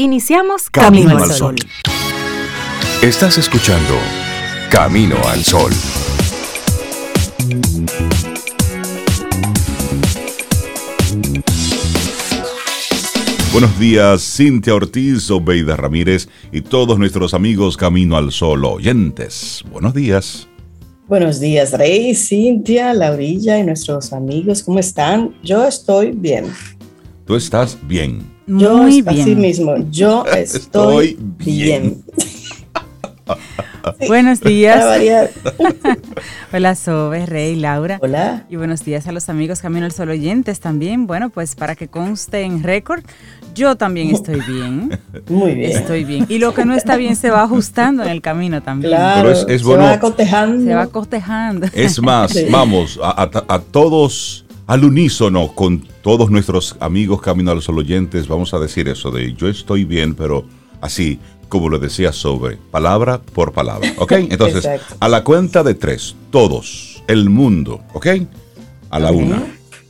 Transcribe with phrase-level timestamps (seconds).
[0.00, 1.56] Iniciamos Camino, al Sol.
[3.02, 3.94] Estás escuchando
[4.70, 5.72] Camino al Sol.
[13.50, 19.64] Buenos días, Cintia Ortiz, Obeida Ramírez y todos nuestros amigos Camino al Sol oyentes.
[19.68, 20.46] Buenos días.
[21.08, 24.62] Buenos días, Rey, Cintia, Laurilla y nuestros amigos.
[24.62, 25.34] ¿Cómo están?
[25.42, 26.44] Yo estoy bien.
[27.26, 28.37] Tú estás bien.
[28.48, 29.20] Yo Muy bien.
[29.20, 32.02] así mismo, yo estoy, bien.
[34.08, 35.28] Buenos días.
[36.52, 37.98] Hola, Sobe, Rey, Laura.
[38.00, 38.46] Hola.
[38.48, 41.06] Y buenos días a los amigos Camino al Sol oyentes también.
[41.06, 43.02] Bueno, pues para que conste en récord,
[43.54, 44.98] yo también estoy bien.
[45.28, 45.70] Muy bien.
[45.70, 46.24] Estoy bien.
[46.30, 48.92] Y lo que no está bien se va ajustando en el camino también.
[48.92, 50.64] Claro, se va cotejando.
[50.64, 51.66] Se va cotejando.
[51.74, 58.28] Es más, vamos, a todos al unísono con todos nuestros amigos Camino a los oyentes,
[58.28, 60.44] vamos a decir eso de yo estoy bien, pero
[60.82, 61.18] así
[61.48, 64.12] como lo decía sobre, palabra por palabra, ¿ok?
[64.30, 64.68] Entonces,
[65.00, 68.06] a la cuenta de tres, todos, el mundo, ¿ok?
[68.90, 69.42] A la una,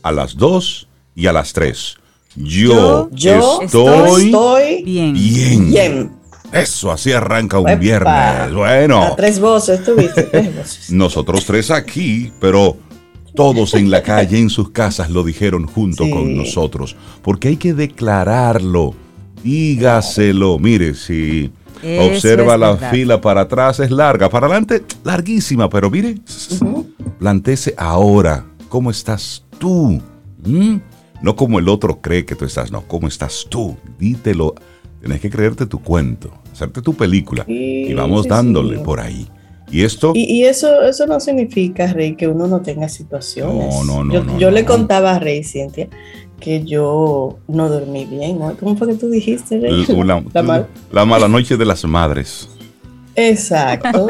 [0.05, 1.97] a las dos y a las tres.
[2.37, 5.13] Yo, estoy, bien.
[5.13, 6.13] bien.
[6.53, 8.55] Eso, así arranca un viernes.
[8.55, 9.03] Bueno.
[9.03, 10.91] A tres voces, tuviste tres voces.
[10.93, 12.77] Nosotros tres aquí, pero
[13.39, 16.97] todos en la calle, en sus casas, lo dijeron junto con nosotros.
[17.23, 18.97] Porque hay que declararlo.
[19.45, 20.59] Dígaselo.
[20.59, 21.49] Mire, si
[22.01, 24.29] observa la fila para atrás, es larga.
[24.29, 25.71] Para adelante, larguísima.
[25.71, 26.17] Pero mire,
[27.21, 28.45] plantece ahora.
[28.69, 30.03] ¿Cómo estás tú?
[30.45, 30.79] ¿Mm?
[31.23, 32.83] No como el otro cree que tú estás, no.
[32.89, 33.77] ¿Cómo estás tú?
[34.01, 34.57] Dítelo.
[34.99, 37.45] Tienes que creerte tu cuento, hacerte tu película.
[37.47, 39.29] y vamos dándole por ahí.
[39.71, 40.13] Y esto...
[40.15, 43.75] Y, eso, eso no significa, Rey, que uno no tenga situaciones.
[43.75, 44.13] No, no, no.
[44.13, 45.89] Yo, yo le contaba a Rey, Cintia,
[46.41, 48.39] que yo no dormí bien.
[48.59, 49.87] ¿Cómo fue que tú dijiste, Rey?
[50.93, 52.49] La, mala noche de las madres.
[53.15, 54.09] Exacto.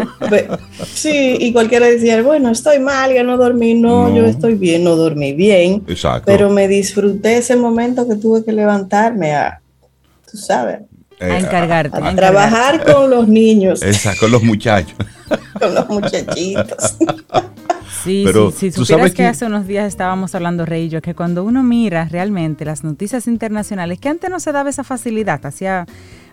[0.85, 3.75] sí, y cualquiera decía, bueno, estoy mal, ya no dormí.
[3.75, 5.83] No, yo estoy bien, no dormí bien.
[5.89, 6.25] Exacto.
[6.27, 9.63] Pero me disfruté ese momento que tuve que levantarme a,
[10.31, 10.81] tú sabes,
[11.21, 11.99] a eh, encargarte.
[12.03, 13.83] A, trabajar con los niños.
[13.83, 14.97] Exacto, con los muchachos.
[15.61, 16.97] con los muchachitos.
[18.05, 18.85] Sí, Pero, sí, sí.
[18.85, 22.65] Supieras que, hace unos días estábamos hablando, Rey y yo, que cuando uno mira realmente
[22.65, 25.85] las noticias internacionales, que antes no se daba esa facilidad, hacía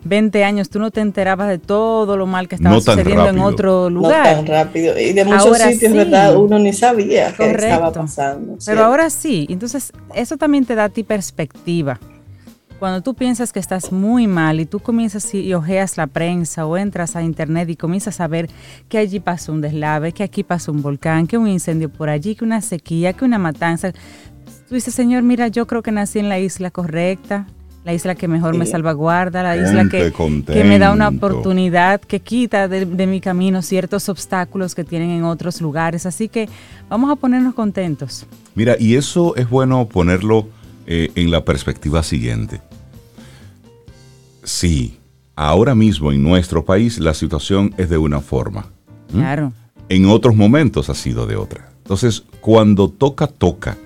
[0.04, 3.90] 20 años tú no te enterabas de todo lo mal que estaba sucediendo en otro
[3.90, 4.38] lugar.
[4.38, 4.98] No tan rápido.
[5.00, 6.36] Y de muchos sitios, ¿verdad?
[6.38, 8.58] Uno ni sabía qué estaba pasando.
[8.64, 9.48] Pero ahora sí.
[9.50, 12.00] Entonces, eso también te da a ti perspectiva
[12.80, 16.78] cuando tú piensas que estás muy mal y tú comienzas y ojeas la prensa o
[16.78, 18.50] entras a internet y comienzas a ver
[18.90, 22.36] que allí pasó un deslave, que aquí pasó un volcán, que un incendio por allí,
[22.36, 23.92] que una sequía, que una matanza,
[24.68, 27.48] tú dices, Señor, mira, yo creo que nací en la isla correcta,
[27.86, 32.20] la isla que mejor me salvaguarda, la isla que, que, me da una oportunidad, que
[32.20, 36.08] quita de, mi camino ciertos obstáculos que tienen en otros lugares.
[36.08, 36.50] Así que
[36.90, 38.26] vamos a ponernos contentos.
[38.56, 40.48] Mira, y eso es bueno ponerlo
[40.88, 42.62] eh, en la perspectiva siguiente.
[44.44, 45.00] Sí,
[45.36, 48.68] ahora mismo en nuestro país la situación es de una forma.
[49.12, 49.54] Claro.
[49.90, 51.70] En otros momentos ha sido de otra.
[51.78, 53.78] Entonces, cuando toca, toca.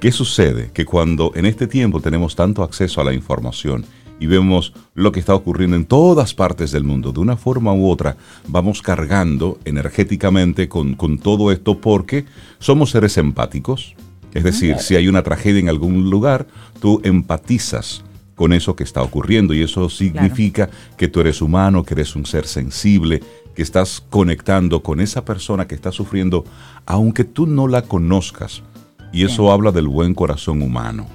[0.00, 0.70] ¿Qué sucede?
[0.72, 3.84] Que cuando en este tiempo tenemos tanto acceso a la información
[4.18, 7.90] y vemos lo que está ocurriendo en todas partes del mundo, de una forma u
[7.90, 8.16] otra,
[8.48, 12.24] vamos cargando energéticamente con, con todo esto porque
[12.58, 13.94] somos seres empáticos,
[14.36, 16.46] es decir, si hay una tragedia en algún lugar,
[16.78, 18.04] tú empatizas
[18.34, 22.26] con eso que está ocurriendo y eso significa que tú eres humano, que eres un
[22.26, 23.22] ser sensible,
[23.54, 26.44] que estás conectando con esa persona que está sufriendo,
[26.84, 28.62] aunque tú no la conozcas.
[29.10, 31.06] Y eso habla del buen corazón humano.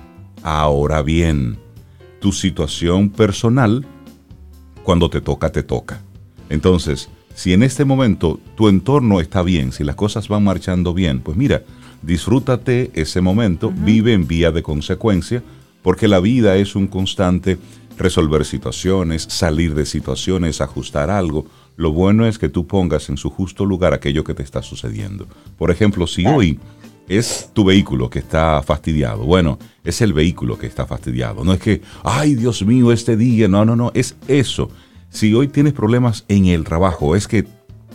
[0.42, 1.60] Ahora bien,
[2.20, 3.86] tu situación personal,
[4.82, 6.02] cuando te toca, te toca.
[6.50, 11.20] Entonces, si en este momento tu entorno está bien, si las cosas van marchando bien,
[11.20, 11.62] pues mira,
[12.02, 15.44] disfrútate ese momento, vive en vía de consecuencia,
[15.82, 17.58] porque la vida es un constante
[17.98, 21.46] resolver situaciones, salir de situaciones, ajustar algo.
[21.76, 25.28] Lo bueno es que tú pongas en su justo lugar aquello que te está sucediendo.
[25.58, 26.60] Por ejemplo, si hoy
[27.08, 31.44] es tu vehículo que está fastidiado, bueno, es el vehículo que está fastidiado.
[31.44, 34.70] No es que, ay Dios mío, este día, no, no, no, es eso.
[35.10, 37.46] Si hoy tienes problemas en el trabajo, es que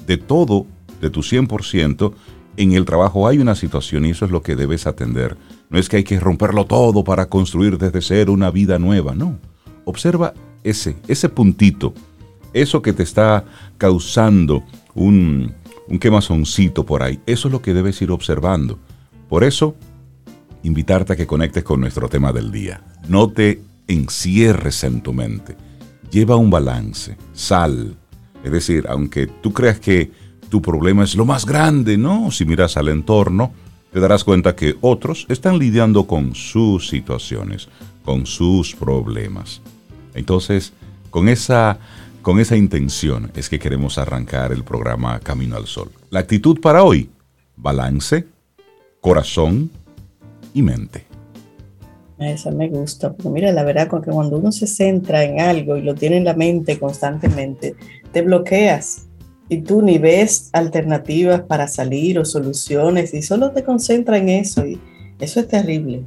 [0.07, 0.67] de todo,
[1.01, 2.13] de tu 100%,
[2.57, 5.37] en el trabajo hay una situación y eso es lo que debes atender.
[5.69, 9.39] No es que hay que romperlo todo para construir desde cero una vida nueva, no.
[9.85, 11.95] Observa ese, ese puntito,
[12.53, 13.45] eso que te está
[13.79, 14.65] causando
[14.95, 15.53] un,
[15.89, 17.21] un quemazoncito por ahí.
[17.27, 18.79] Eso es lo que debes ir observando.
[19.29, 19.77] Por eso,
[20.63, 22.83] invitarte a que conectes con nuestro tema del día.
[23.09, 25.57] No te encierres en tu mente.
[26.11, 27.97] lleva un balance, sal.
[28.45, 30.11] Es decir, aunque tú creas que
[30.49, 32.31] tu problema es lo más grande, ¿no?
[32.31, 33.53] Si miras al entorno,
[33.93, 37.69] te darás cuenta que otros están lidiando con sus situaciones,
[38.05, 39.61] con sus problemas.
[40.15, 40.73] Entonces,
[41.11, 41.79] con esa,
[42.23, 45.91] con esa intención es que queremos arrancar el programa Camino al Sol.
[46.11, 47.11] La actitud para hoy,
[47.57, 48.27] balance,
[49.01, 49.71] corazón
[50.55, 51.07] y mente.
[52.19, 55.83] Esa me gusta, porque mira, la verdad, que cuando uno se centra en algo y
[55.83, 57.77] lo tiene en la mente constantemente,
[58.13, 59.06] te bloqueas
[59.49, 64.67] y tú ni ves alternativas para salir o soluciones y solo te concentras en eso
[64.67, 64.81] y
[65.19, 66.03] eso es terrible.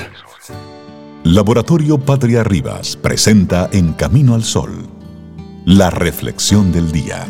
[1.24, 4.90] Laboratorio Patria Rivas presenta En Camino al Sol,
[5.66, 7.26] la reflexión del día.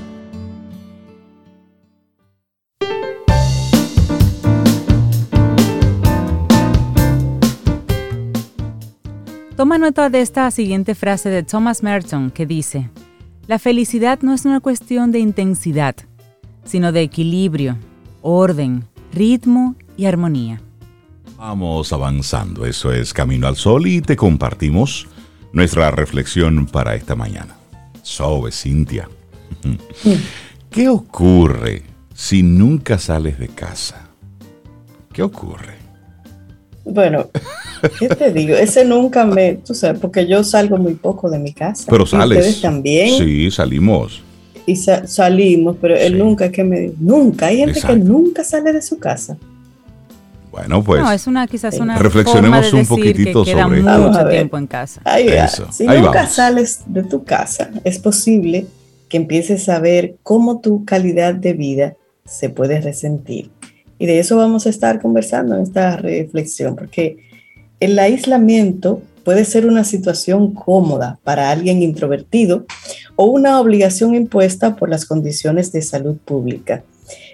[9.55, 12.89] Toma nota de esta siguiente frase de Thomas Merton que dice,
[13.45, 15.95] La felicidad no es una cuestión de intensidad,
[16.63, 17.77] sino de equilibrio,
[18.21, 20.61] orden, ritmo y armonía.
[21.37, 25.07] Vamos avanzando, eso es Camino al Sol y te compartimos
[25.51, 27.57] nuestra reflexión para esta mañana.
[28.01, 29.09] Sobe, Cintia.
[30.71, 34.07] ¿Qué ocurre si nunca sales de casa?
[35.11, 35.82] ¿Qué ocurre?
[36.85, 37.29] Bueno,
[37.99, 38.55] ¿qué te digo?
[38.55, 41.85] Ese nunca me, tú sabes, porque yo salgo muy poco de mi casa.
[41.89, 42.37] Pero sales.
[42.37, 43.17] ustedes también.
[43.17, 44.21] Sí, salimos.
[44.65, 47.47] Y salimos, pero él nunca que me, nunca.
[47.47, 49.37] Hay gente que nunca sale de su casa.
[50.51, 51.01] Bueno, pues.
[51.01, 55.01] No, es una quizás una reflexionemos un poquitito que queda sobre mucho tiempo en casa.
[55.03, 55.27] Ahí
[55.71, 58.67] Si nunca sales de tu casa, es posible
[59.09, 61.95] que empieces a ver cómo tu calidad de vida
[62.25, 63.49] se puede resentir.
[64.03, 67.19] Y de eso vamos a estar conversando en esta reflexión, porque
[67.79, 72.65] el aislamiento puede ser una situación cómoda para alguien introvertido
[73.15, 76.83] o una obligación impuesta por las condiciones de salud pública.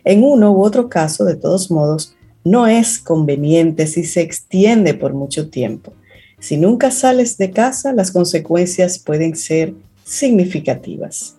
[0.03, 5.15] En uno u otro caso, de todos modos, no es conveniente si se extiende por
[5.15, 5.93] mucho tiempo.
[6.37, 9.73] Si nunca sales de casa, las consecuencias pueden ser
[10.03, 11.35] significativas.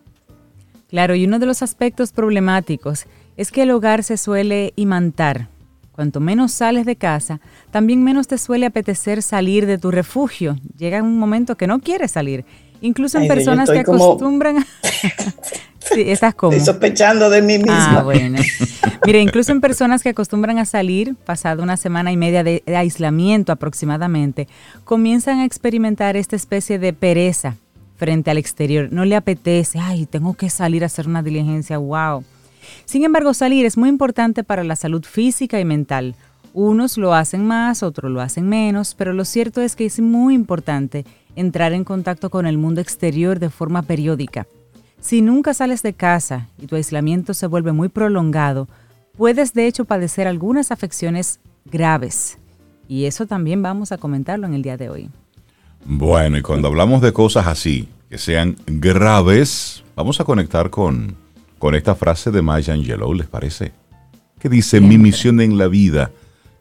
[0.89, 3.07] Claro, y uno de los aspectos problemáticos
[3.41, 5.49] es que el hogar se suele imantar.
[5.93, 7.41] Cuanto menos sales de casa,
[7.71, 10.59] también menos te suele apetecer salir de tu refugio.
[10.77, 12.45] Llega un momento que no quieres salir.
[12.83, 14.67] Incluso en personas que acostumbran a...
[15.79, 16.53] Sí, estás como.
[16.53, 18.01] Estoy sospechando de mí misma.
[18.01, 18.39] Ah, bueno.
[19.07, 23.51] Mire, incluso en personas que acostumbran a salir, pasado una semana y media de, aislamiento
[23.51, 24.47] aproximadamente,
[24.85, 27.57] comienzan a experimentar esta especie de pereza
[27.97, 28.89] frente al exterior.
[28.93, 32.23] No le apetece, ay, tengo que salir a hacer una diligencia, wow.
[32.85, 36.15] Sin embargo, salir es muy importante para la salud física y mental.
[36.53, 40.35] Unos lo hacen más, otros lo hacen menos, pero lo cierto es que es muy
[40.35, 41.05] importante
[41.37, 44.47] entrar en contacto con el mundo exterior de forma periódica.
[45.01, 48.69] Si nunca sales de casa y tu aislamiento se vuelve muy prolongado,
[49.17, 52.39] puedes de hecho padecer algunas afecciones graves.
[52.89, 55.11] Y eso también vamos a comentarlo en el día de hoy.
[55.85, 61.17] Bueno, y cuando hablamos de cosas así, que sean graves, vamos a conectar con,
[61.61, 63.73] con esta frase de Maya Angelou, ¿les parece?
[64.41, 66.11] Que dice, mi misión en la vida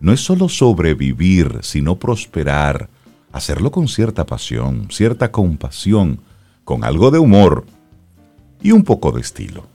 [0.02, 2.90] no es solo sobrevivir, sino prosperar,
[3.32, 6.20] hacerlo con cierta pasión, cierta compasión,
[6.66, 7.66] con algo de humor
[8.62, 9.66] y un poco de estilo.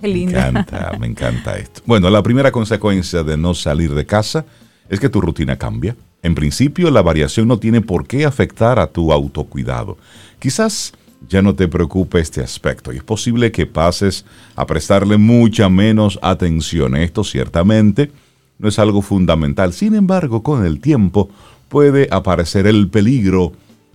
[0.00, 0.32] Qué lindo.
[0.32, 1.82] Me encanta, me encanta esto.
[1.84, 4.44] Bueno, la primera consecuencia de no salir de casa
[4.88, 5.96] es que tu rutina cambia.
[6.22, 9.98] En principio, la variación no tiene por qué afectar a tu autocuidado.
[10.38, 10.92] Quizás
[11.28, 14.24] ya no te preocupe este aspecto y es posible que pases
[14.56, 16.96] a prestarle mucha menos atención.
[16.96, 18.10] Esto ciertamente
[18.58, 19.72] no es algo fundamental.
[19.72, 21.28] Sin embargo, con el tiempo
[21.68, 23.52] puede aparecer el peligro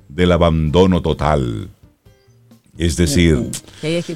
[0.07, 1.69] del abandono total
[2.79, 3.51] es decir,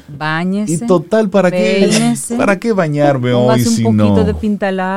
[0.08, 4.16] bañese, y total para qué para qué bañarme hoy si no.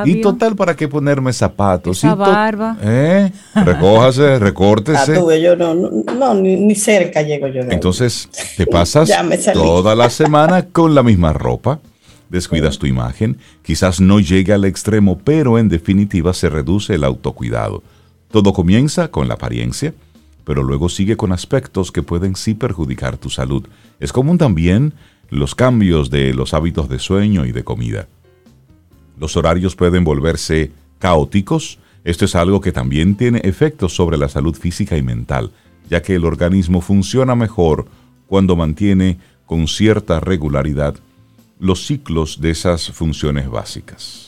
[0.05, 3.33] y total para qué ponerme zapatos, Esa barba, ¿eh?
[3.57, 5.17] recójase, recórtese.
[5.17, 7.63] Ah, yo no, no ni, cerca llego yo.
[7.63, 9.11] Entonces te pasas
[9.53, 11.81] toda la semana con la misma ropa,
[12.29, 17.83] descuidas tu imagen, quizás no llegue al extremo, pero en definitiva se reduce el autocuidado.
[18.31, 19.93] Todo comienza con la apariencia
[20.47, 23.67] pero luego sigue con aspectos que pueden sí perjudicar tu salud.
[23.99, 24.95] Es común también
[25.29, 28.07] los cambios de los hábitos de sueño y de comida.
[29.19, 31.81] Los horarios pueden volverse caóticos.
[32.05, 35.51] Esto es algo que también tiene efectos sobre la salud física y mental,
[35.91, 37.87] ya que el organismo funciona mejor
[38.29, 40.95] cuando mantiene con cierta regularidad
[41.59, 44.26] los ciclos de esas funciones básicas.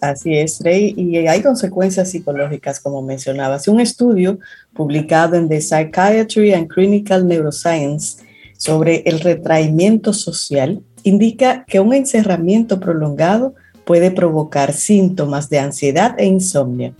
[0.00, 3.68] Así es, Rey, y hay consecuencias psicológicas, como mencionabas.
[3.68, 4.38] Un estudio
[4.72, 8.22] publicado en The Psychiatry and Clinical Neuroscience
[8.56, 13.54] sobre el retraimiento social indica que un encerramiento prolongado
[13.84, 16.94] puede provocar síntomas de ansiedad e insomnio.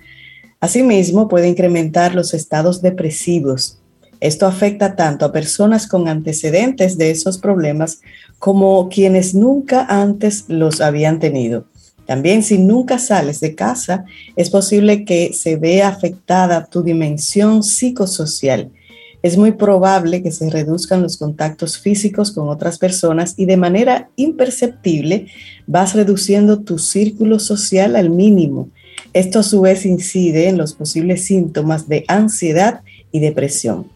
[0.61, 3.79] Asimismo, puede incrementar los estados depresivos.
[4.21, 8.03] Esto afecta tanto a personas con antecedentes de esos problemas
[8.39, 11.65] como quienes nunca antes los habían tenido.
[12.11, 18.73] También si nunca sales de casa, es posible que se vea afectada tu dimensión psicosocial.
[19.23, 24.11] Es muy probable que se reduzcan los contactos físicos con otras personas y de manera
[24.17, 25.29] imperceptible
[25.69, 28.71] vas reduciendo tu círculo social al mínimo.
[29.13, 32.81] Esto a su vez incide en los posibles síntomas de ansiedad
[33.13, 33.87] y depresión.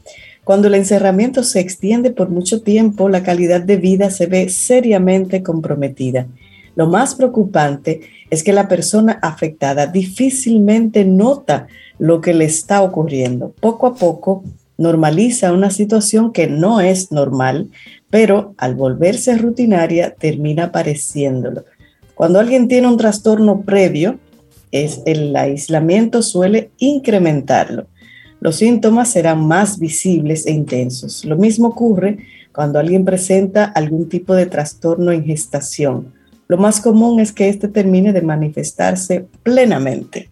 [0.44, 5.42] Cuando el encerramiento se extiende por mucho tiempo, la calidad de vida se ve seriamente
[5.42, 6.28] comprometida.
[6.76, 8.00] Lo más preocupante
[8.30, 13.54] es que la persona afectada difícilmente nota lo que le está ocurriendo.
[13.60, 14.44] Poco a poco
[14.76, 17.70] normaliza una situación que no es normal,
[18.10, 21.64] pero al volverse rutinaria termina pareciéndolo.
[22.14, 24.18] Cuando alguien tiene un trastorno previo,
[24.72, 27.86] el aislamiento suele incrementarlo.
[28.40, 31.24] Los síntomas serán más visibles e intensos.
[31.24, 32.18] Lo mismo ocurre
[32.52, 36.12] cuando alguien presenta algún tipo de trastorno en gestación
[36.54, 40.30] lo más común es que éste termine de manifestarse plenamente.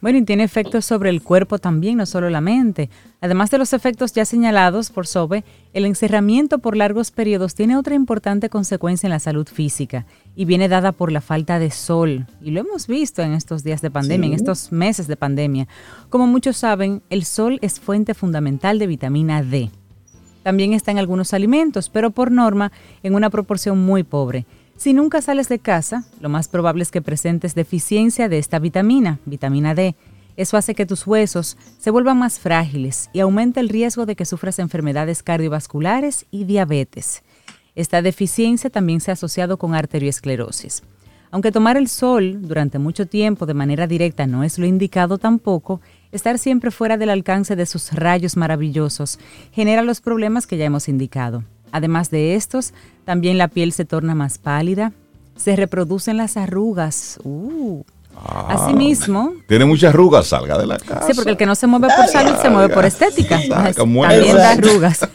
[0.00, 2.88] Bueno, y tiene efectos sobre el cuerpo también, no solo la mente.
[3.20, 7.94] Además de los efectos ya señalados por Sobe, el encerramiento por largos periodos tiene otra
[7.94, 12.26] importante consecuencia en la salud física y viene dada por la falta de sol.
[12.40, 15.68] Y lo hemos visto en estos días de pandemia, en estos meses de pandemia.
[16.08, 19.70] Como muchos saben, el sol es fuente fundamental de vitamina D.
[20.42, 22.72] También está en algunos alimentos, pero por norma
[23.02, 24.46] en una proporción muy pobre.
[24.76, 29.18] Si nunca sales de casa, lo más probable es que presentes deficiencia de esta vitamina,
[29.24, 29.96] vitamina D.
[30.36, 34.26] Eso hace que tus huesos se vuelvan más frágiles y aumenta el riesgo de que
[34.26, 37.22] sufras enfermedades cardiovasculares y diabetes.
[37.74, 40.82] Esta deficiencia también se ha asociado con arteriosclerosis.
[41.30, 45.80] Aunque tomar el sol durante mucho tiempo de manera directa no es lo indicado tampoco,
[46.12, 49.18] estar siempre fuera del alcance de sus rayos maravillosos
[49.52, 51.44] genera los problemas que ya hemos indicado.
[51.76, 52.72] Además de estos,
[53.04, 54.92] también la piel se torna más pálida,
[55.36, 57.18] se reproducen las arrugas.
[57.22, 57.82] Uh.
[58.16, 59.34] Ah, Asimismo.
[59.46, 61.06] Tiene muchas arrugas, salga de la casa.
[61.06, 63.38] Sí, porque el que no se mueve por salud se mueve por estética.
[63.76, 65.06] también da arrugas.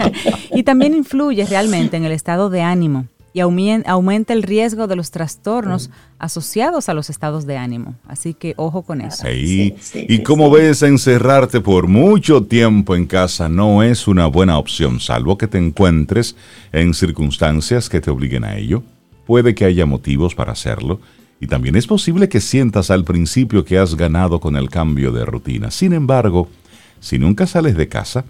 [0.54, 5.10] y también influye realmente en el estado de ánimo y aumenta el riesgo de los
[5.10, 7.94] trastornos asociados a los estados de ánimo.
[8.06, 9.24] Así que ojo con eso.
[9.30, 15.38] y como ves, encerrarte por mucho tiempo en casa no es una buena opción, salvo
[15.38, 16.36] que te encuentres
[16.72, 18.82] en circunstancias que te obliguen a ello.
[19.26, 21.00] Puede que haya motivos para hacerlo.
[21.42, 25.24] Y también es posible que sientas al principio que has ganado con el cambio de
[25.24, 25.70] rutina.
[25.70, 26.48] Sin embargo,
[27.00, 28.26] si nunca sales de casa,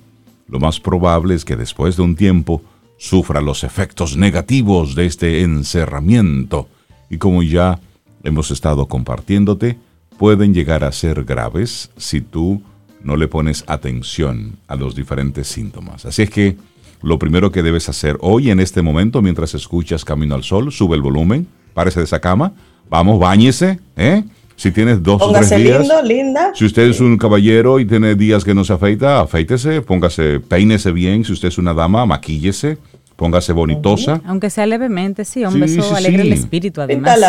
[0.48, 2.62] lo más probable es que después de un tiempo
[3.00, 6.68] sufra los efectos negativos de este encerramiento
[7.08, 7.80] y como ya
[8.24, 9.78] hemos estado compartiéndote,
[10.18, 12.62] pueden llegar a ser graves si tú
[13.02, 16.04] no le pones atención a los diferentes síntomas.
[16.04, 16.58] Así es que
[17.00, 20.94] lo primero que debes hacer hoy en este momento mientras escuchas Camino al Sol, sube
[20.94, 22.52] el volumen, párese de esa cama,
[22.90, 24.24] vamos, báñese, ¿eh?
[24.56, 25.88] Si tienes dos o tres días.
[26.04, 26.52] linda.
[26.54, 30.92] Si usted es un caballero y tiene días que no se afeita, afeítese, póngase, peínese
[30.92, 31.24] bien.
[31.24, 32.76] Si usted es una dama, maquíllese,
[33.20, 34.22] póngase bonitosa.
[34.24, 37.20] Aunque sea levemente, sí, un beso alegre el espíritu, además.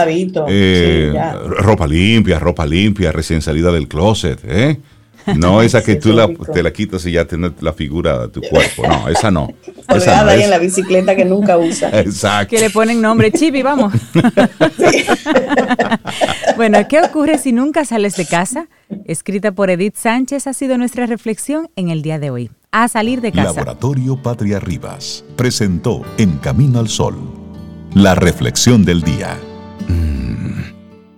[0.47, 1.13] Eh,
[1.57, 4.79] ropa limpia, ropa limpia, recién salida del closet, ¿eh?
[5.35, 8.39] No esa que tú la, te la quitas y ya tienes la figura de tu
[8.39, 8.87] cuerpo.
[8.87, 9.49] No, esa no.
[9.93, 11.89] Esa ahí en la bicicleta que nunca usa.
[11.99, 12.55] Exacto.
[12.55, 13.91] Que le ponen nombre Chibi, vamos.
[16.55, 18.69] bueno, ¿qué ocurre si nunca sales de casa?
[19.03, 22.49] Escrita por Edith Sánchez ha sido nuestra reflexión en el día de hoy.
[22.73, 23.47] A salir de casa.
[23.53, 27.17] Laboratorio Patria Rivas presentó En Camino al Sol
[27.93, 29.37] la reflexión del día.
[29.89, 30.61] Mm,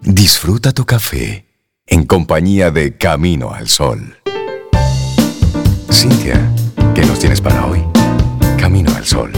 [0.01, 1.45] disfruta tu café
[1.85, 4.15] en compañía de Camino al Sol.
[5.91, 6.51] Cintia,
[6.95, 7.83] ¿qué nos tienes para hoy?
[8.57, 9.31] Camino al Sol.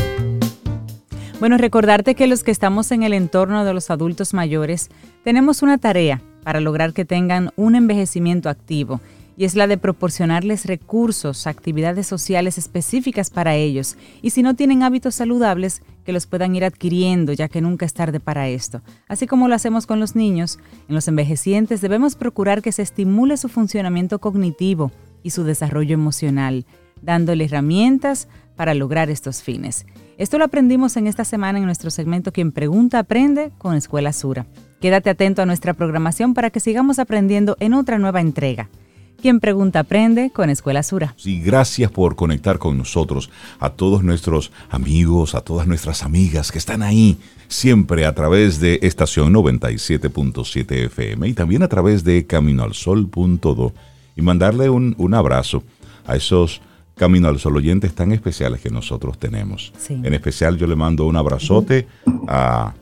[1.42, 4.90] Bueno, recordarte que los que estamos en el entorno de los adultos mayores
[5.26, 9.02] tenemos una tarea para lograr que tengan un envejecimiento activo
[9.38, 14.84] y es la de proporcionarles recursos, actividades sociales específicas para ellos y si no tienen
[14.84, 18.82] hábitos saludables, que los puedan ir adquiriendo, ya que nunca es tarde para esto.
[19.08, 23.38] Así como lo hacemos con los niños, en los envejecientes debemos procurar que se estimule
[23.38, 24.92] su funcionamiento cognitivo
[25.24, 26.66] y su desarrollo emocional,
[27.02, 29.86] dándole herramientas para lograr estos fines.
[30.18, 34.46] Esto lo aprendimos en esta semana en nuestro segmento Quien Pregunta Aprende con Escuela Sura.
[34.80, 38.70] Quédate atento a nuestra programación para que sigamos aprendiendo en otra nueva entrega.
[39.26, 41.16] Quien pregunta aprende con Escuela Sura.
[41.18, 46.60] Sí, gracias por conectar con nosotros, a todos nuestros amigos, a todas nuestras amigas que
[46.60, 47.18] están ahí
[47.48, 53.74] siempre a través de estación 97.7 FM y también a través de caminoalsol.do
[54.16, 55.64] y mandarle un, un abrazo
[56.06, 56.62] a esos
[56.94, 59.74] Camino al Sol oyentes tan especiales que nosotros tenemos.
[59.90, 61.88] En especial yo le mando un abrazote
[62.28, 62.76] a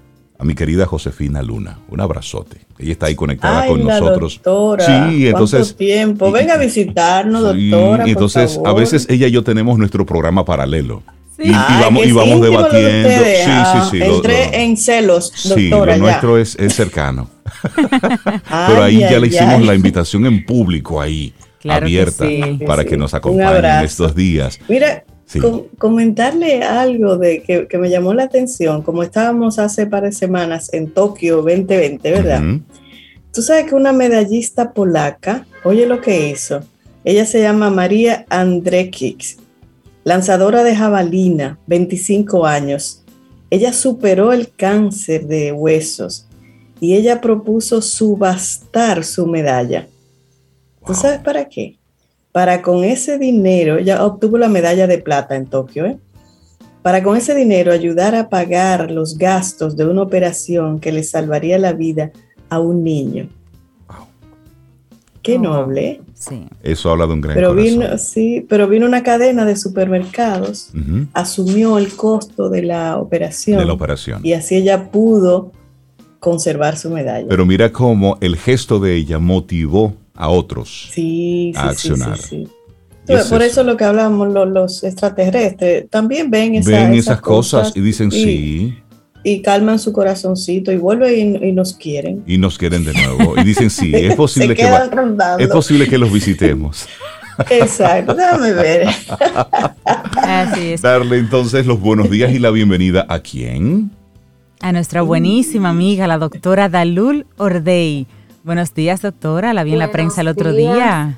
[0.44, 1.80] a mi querida Josefina Luna.
[1.88, 2.58] Un abrazote.
[2.78, 4.42] Ella está ahí conectada con nosotros.
[4.44, 5.74] Doctora, sí, entonces.
[5.76, 6.32] tiempo?
[6.32, 8.06] Venga a visitarnos, doctora.
[8.06, 11.02] Y entonces, a veces ella y yo tenemos nuestro programa paralelo.
[11.40, 13.10] Y, vamos, y vamos debatiendo.
[13.10, 14.02] Sí, sí, ah, sí.
[14.02, 15.62] Entré en celos, doctora.
[15.62, 17.30] Sí, lo nuestro es, es cercano.
[18.68, 21.34] Pero ahí ya le hicimos la invitación en público ahí.
[21.68, 22.26] abierta
[22.68, 24.60] para que nos acompañen estos días.
[24.68, 25.06] Mira,
[25.78, 31.38] comentarle algo de que, me llamó la atención, como estábamos hace de semanas en Tokio
[31.38, 32.42] 2020, ¿verdad?
[33.34, 36.62] Tú sabes que una medallista polaca, oye lo que hizo,
[37.04, 39.38] ella se llama María Andrekic,
[40.04, 43.04] lanzadora de jabalina, 25 años.
[43.50, 46.28] Ella superó el cáncer de huesos
[46.80, 49.88] y ella propuso subastar su medalla.
[50.86, 51.80] ¿Tú sabes para qué?
[52.34, 56.00] Para con ese dinero, ella obtuvo la medalla de plata en Tokio, ¿eh?
[56.82, 61.58] para con ese dinero ayudar a pagar los gastos de una operación que le salvaría
[61.60, 62.12] la vida
[62.50, 63.30] a un niño.
[65.22, 65.88] Qué noble.
[65.88, 66.02] ¿eh?
[66.16, 66.46] Sí.
[66.64, 70.72] Eso habla de un gran pero Vino, sí, pero vino una cadena de supermercados,
[71.14, 73.60] asumió el costo de la operación.
[73.60, 74.22] De la operación.
[74.26, 75.52] Y así ella pudo
[76.20, 77.28] conservar su medalla.
[77.30, 80.92] Pero mira cómo el gesto de ella motivó a otros
[81.56, 82.20] a accionar.
[83.30, 88.78] por eso, lo que hablamos los, extraterrestres también ven, esas, cosas, y dicen sí.
[89.26, 92.24] Y calman su corazoncito y vuelven y, nos quieren.
[92.28, 93.36] Y nos quieren de nuevo.
[93.38, 94.68] Y dicen sí, es posible, que,
[95.40, 96.88] es posible que los visitemos.
[97.50, 98.88] Exacto, déjame ver.
[100.82, 103.92] Darle entonces los buenos días y la bienvenida a quién?
[104.60, 108.08] A nuestra buenísima amiga, la doctora Dalul Ordey
[108.44, 109.54] Buenos días, doctora.
[109.54, 111.18] La vi en la prensa el otro día.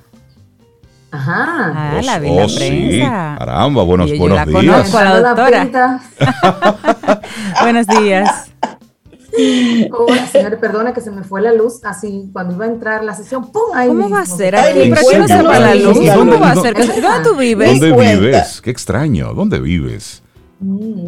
[1.10, 1.72] Ajá.
[1.76, 3.36] Ah, la vi en la oh, prensa.
[3.40, 4.64] Caramba, buenos, yo, buenos la días.
[4.64, 6.02] Conozco a la doctora.
[7.62, 8.52] buenos días.
[9.92, 13.16] Hola, señores, perdona que se me fue la luz así cuando iba a entrar la
[13.16, 13.52] sesión.
[13.52, 13.74] ¡Pum!
[13.74, 14.56] Ahí ¿Cómo va a ser?
[14.56, 15.98] Aquí, ¿Para qué no se va la luz?
[16.16, 16.76] ¿Cómo va a ser?
[16.76, 17.80] ¿Dónde tú vives?
[17.80, 18.62] ¿Dónde vives?
[18.62, 19.34] Qué extraño.
[19.34, 20.22] ¿Dónde vives?
[20.60, 21.06] Mm,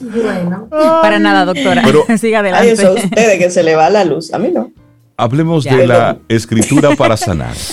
[0.00, 0.68] bueno.
[0.70, 1.82] Para nada, doctora.
[1.84, 2.72] Pero, Siga adelante.
[2.72, 4.32] eso a ustedes que se le va la luz.
[4.32, 4.70] A mí no.
[5.16, 7.54] Hablemos de la escritura para sanar.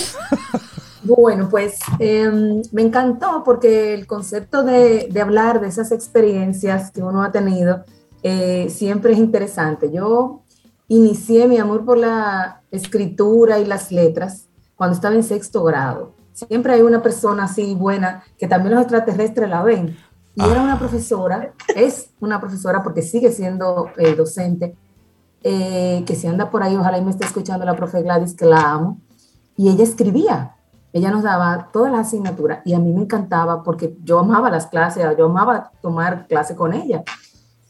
[1.06, 7.22] Bueno, pues em, me encantó porque el concepto de, hablar de esas experiencias que uno
[7.22, 7.86] ha tenido
[8.24, 9.92] eh, siempre es interesante.
[9.92, 10.42] Yo
[10.88, 16.15] inicié mi amor por la escritura y las letras cuando estaba en sexto grado.
[16.36, 19.96] Siempre hay una persona así buena que también los extraterrestres la ven.
[20.36, 20.80] Y era una ah.
[20.80, 24.76] profesora, es una profesora porque sigue siendo eh, docente,
[25.44, 28.46] eh, que si anda por ahí, ojalá y me esté escuchando la profe Gladys, que
[28.46, 29.00] la amo.
[29.56, 30.58] Y ella escribía,
[30.92, 34.68] ella nos daba todas las asignaturas y a mí me encantaba porque yo amaba las
[34.68, 37.06] clases, yo amaba tomar clase con ella.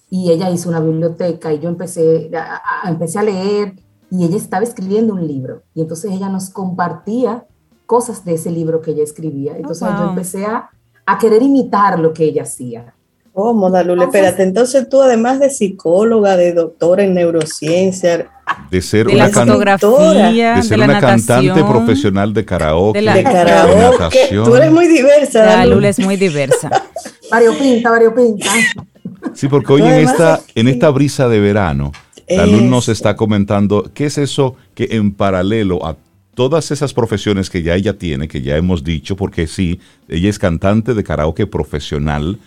[0.10, 3.75] Y ella hizo una biblioteca y yo empecé a, empecé a leer
[4.10, 5.62] y ella estaba escribiendo un libro.
[5.75, 7.45] Y entonces ella nos compartía
[7.86, 9.54] cosas de ese libro que ella escribía.
[9.54, 10.69] Oh, entonces yo empecé a
[11.06, 12.93] a querer imitar lo que ella hacía.
[13.34, 14.06] ¿Cómo, Dalule?
[14.06, 18.30] Espérate, entonces tú además de psicóloga, de doctora en neurociencia,
[18.71, 24.30] de ser una, de ser una cantante profesional de karaoke, de, karaoke.
[24.32, 25.43] Tú eres muy diversa.
[25.43, 26.69] Dalule es muy diversa.
[27.32, 28.50] variopinta, variopinta.
[29.34, 31.91] Sí, porque hoy en esta, en esta brisa de verano,
[32.30, 35.98] la nos está comentando qué es eso que en paralelo a
[36.36, 40.38] todas esas profesiones que ya ella tiene, que ya hemos dicho, porque sí, ella es
[40.38, 42.38] cantante de karaoke profesional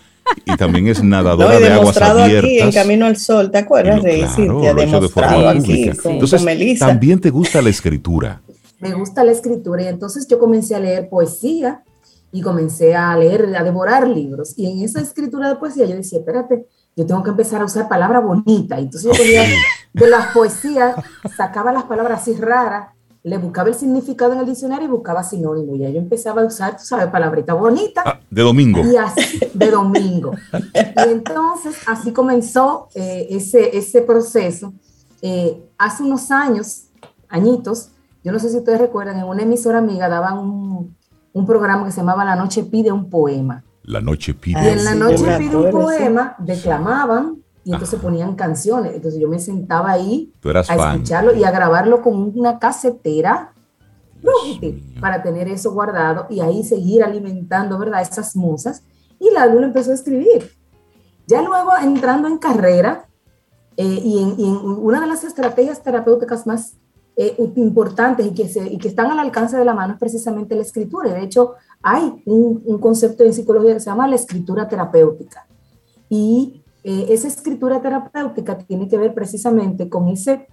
[0.45, 2.43] y también es nadadora de aguas abiertas.
[2.45, 4.73] aquí en Camino al Sol, ¿te acuerdas de Cintia?
[4.73, 8.41] Demostrado aquí con, entonces, También te gusta la escritura.
[8.79, 11.83] Me gusta la escritura y entonces yo comencé a leer poesía
[12.31, 14.53] y comencé a leer, a devorar libros.
[14.55, 17.89] Y en esa escritura de poesía yo decía, espérate, yo tengo que empezar a usar
[17.89, 18.79] palabras bonitas.
[18.79, 19.43] Entonces yo ponía
[19.91, 20.95] de las poesías,
[21.35, 22.98] sacaba las palabras así raras
[23.29, 25.75] le buscaba el significado en el diccionario y buscaba sinónimo.
[25.75, 28.01] Y yo empezaba a usar, tú sabes, palabrita bonita.
[28.03, 28.81] Ah, de domingo.
[28.83, 30.31] Y así, de domingo.
[30.53, 34.73] y entonces así comenzó eh, ese, ese proceso.
[35.21, 36.85] Eh, hace unos años,
[37.29, 37.89] añitos,
[38.23, 40.95] yo no sé si ustedes recuerdan, en una emisora amiga daban un,
[41.31, 43.63] un programa que se llamaba La Noche Pide un Poema.
[43.83, 44.63] La Noche Pide.
[44.63, 48.93] Y en La Noche Pide un Poema declamaban y entonces ponían canciones.
[48.95, 53.53] Entonces yo me sentaba ahí a escucharlo y a grabarlo con una casetera
[54.99, 58.01] para tener eso guardado y ahí seguir alimentando, ¿verdad?
[58.01, 58.83] Esas musas.
[59.19, 60.51] Y la luna empezó a escribir.
[61.27, 63.07] Ya luego entrando en carrera
[63.77, 66.73] eh, y, en, una de las estrategias terapéuticas más
[67.15, 70.55] eh, importantes y que, se, y que están al alcance de la mano es precisamente
[70.55, 71.13] la escritura.
[71.13, 75.45] de hecho, hay un, un concepto en psicología que se llama la escritura terapéutica.
[76.09, 80.47] Y eh, esa escritura terapéutica tiene que ver precisamente con ese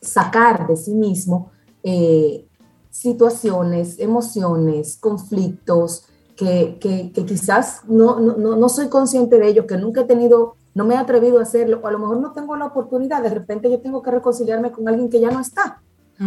[0.00, 1.52] sacar de sí mismo
[1.84, 2.48] eh,
[2.90, 10.00] situaciones, emociones, conflictos, que, que, quizás no, no, no, soy consciente de ellos, que nunca
[10.00, 12.66] he tenido, no me he atrevido a hacerlo, o a lo mejor no tengo la
[12.66, 15.80] oportunidad, de repente yo tengo que reconciliarme con alguien que ya no está,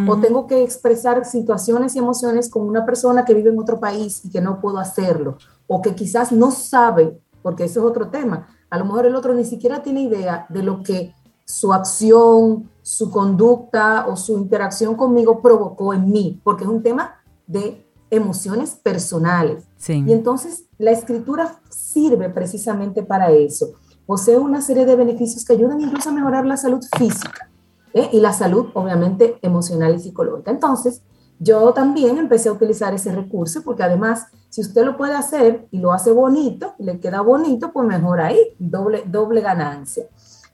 [0.08, 4.24] o tengo que expresar situaciones y emociones con una persona que vive en otro país
[4.24, 5.38] y que no puedo hacerlo,
[5.68, 9.34] o que quizás no sabe, porque eso es otro tema, a lo mejor el otro
[9.34, 11.14] ni siquiera tiene idea de lo que
[11.46, 17.16] su acción, su conducta o su interacción conmigo provocó en mí, porque es un tema
[17.48, 19.66] de emociones personales.
[19.88, 23.72] Y entonces la escritura sirve precisamente para eso.
[24.06, 27.50] Posee una serie de beneficios que ayudan incluso a mejorar la salud física
[27.94, 28.10] ¿eh?
[28.12, 30.52] y la salud, obviamente, emocional y psicológica.
[30.52, 31.02] Entonces,
[31.40, 35.80] yo también empecé a utilizar ese recurso porque además, si usted lo puede hacer y
[35.80, 40.04] lo hace bonito, le queda bonito, pues mejor ahí, doble, doble ganancia.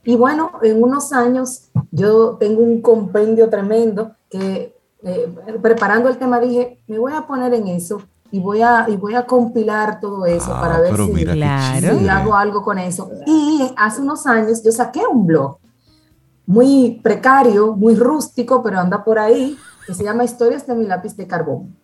[0.03, 6.39] Y bueno, en unos años yo tengo un compendio tremendo que eh, preparando el tema
[6.39, 10.27] dije, me voy a poner en eso y voy a, y voy a compilar todo
[10.27, 13.09] eso para ah, ver si, si hago algo con eso.
[13.25, 15.57] Y hace unos años yo saqué un blog
[16.45, 19.57] muy precario, muy rústico, pero anda por ahí,
[19.87, 21.75] que se llama Historias de mi lápiz de carbón.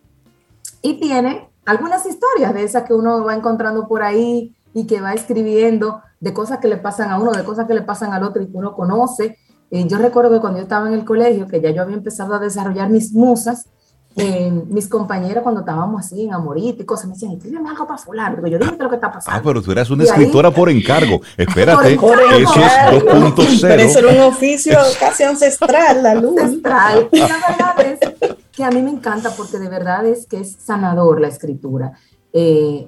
[0.83, 5.13] Y tiene algunas historias de esas que uno va encontrando por ahí y que va
[5.13, 8.41] escribiendo de cosas que le pasan a uno, de cosas que le pasan al otro
[8.41, 9.37] y que uno conoce.
[9.71, 12.33] Eh, yo recuerdo que cuando yo estaba en el colegio, que ya yo había empezado
[12.33, 13.67] a desarrollar mis musas,
[14.15, 17.97] eh, mis compañeras cuando estábamos así en amorita y cosas, me decían, escríbeme algo para
[17.97, 18.35] fulano.
[18.35, 19.39] Digo, yo dime lo que está pasando.
[19.39, 21.21] Ah, pero tú eras una escritora por encargo.
[21.35, 23.61] Espérate, eso es 2.0.
[23.61, 26.39] Pero eso era un oficio casi ancestral, la luz.
[26.39, 27.09] Ancestral.
[27.11, 30.53] Y la verdad es que a mí me encanta porque de verdad es que es
[30.59, 31.93] sanador la escritura.
[32.31, 32.87] Eh,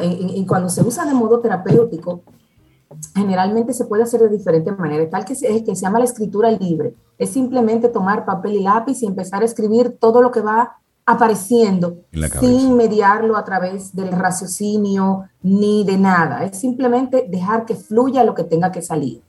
[0.00, 2.22] y cuando se usa de modo terapéutico,
[3.14, 6.50] generalmente se puede hacer de diferentes maneras, tal que se, que se llama la escritura
[6.50, 6.94] libre.
[7.18, 11.98] Es simplemente tomar papel y lápiz y empezar a escribir todo lo que va apareciendo
[12.40, 16.44] sin mediarlo a través del raciocinio ni de nada.
[16.44, 19.22] Es simplemente dejar que fluya lo que tenga que salir.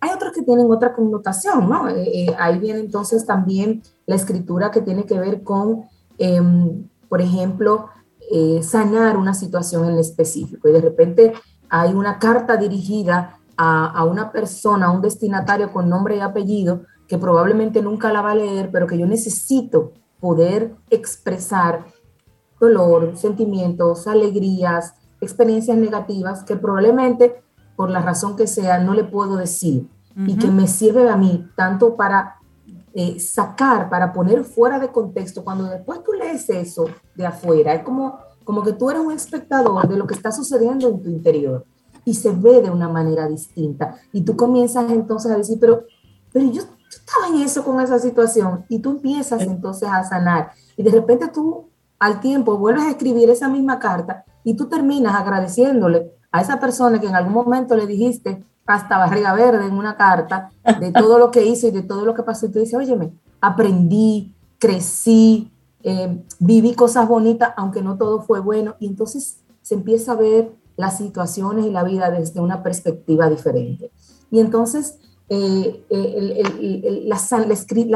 [0.00, 1.88] Hay otros que tienen otra connotación, ¿no?
[1.88, 5.84] Eh, eh, ahí viene entonces también la escritura que tiene que ver con,
[6.16, 7.90] em, por ejemplo,
[8.32, 10.66] eh, sanar una situación en específico.
[10.66, 11.34] Y de repente
[11.68, 17.18] hay una carta dirigida a, una persona, a un destinatario con nombre y apellido, que
[17.18, 21.86] probablemente nunca la va a leer, pero que yo necesito poder expresar
[22.60, 27.42] dolor, sentimientos, alegrías, experiencias negativas que probablemente
[27.76, 29.88] por la razón que sea no le puedo decir
[30.26, 32.37] y que me sirve a mí tanto para
[32.94, 37.82] eh, sacar, para poner fuera de contexto, cuando después tú lees eso de afuera, es
[37.82, 41.66] como como que tú eres un espectador de lo que está sucediendo en tu interior
[42.06, 43.96] y se ve de una manera distinta.
[44.10, 45.84] Y tú comienzas entonces a decir, pero,
[46.32, 50.52] pero yo, estaba en eso con esa situación y tú empiezas entonces a sanar.
[50.78, 55.14] Y de repente tú al tiempo vuelves a escribir esa misma carta y tú terminas
[55.14, 59.96] agradeciéndole a esa persona que en algún momento le dijiste hasta barriga verde en una
[59.96, 62.46] carta de todo lo que hizo y de todo lo que pasó.
[62.46, 65.50] Y tú dices, óyeme, aprendí, crecí,
[65.82, 70.52] eh, viví cosas bonitas, aunque no todo fue bueno, y entonces se empieza a ver
[70.76, 73.90] las situaciones y la vida desde una perspectiva diferente.
[74.30, 74.98] Y entonces
[75.30, 75.84] eh,
[77.06, 77.18] la,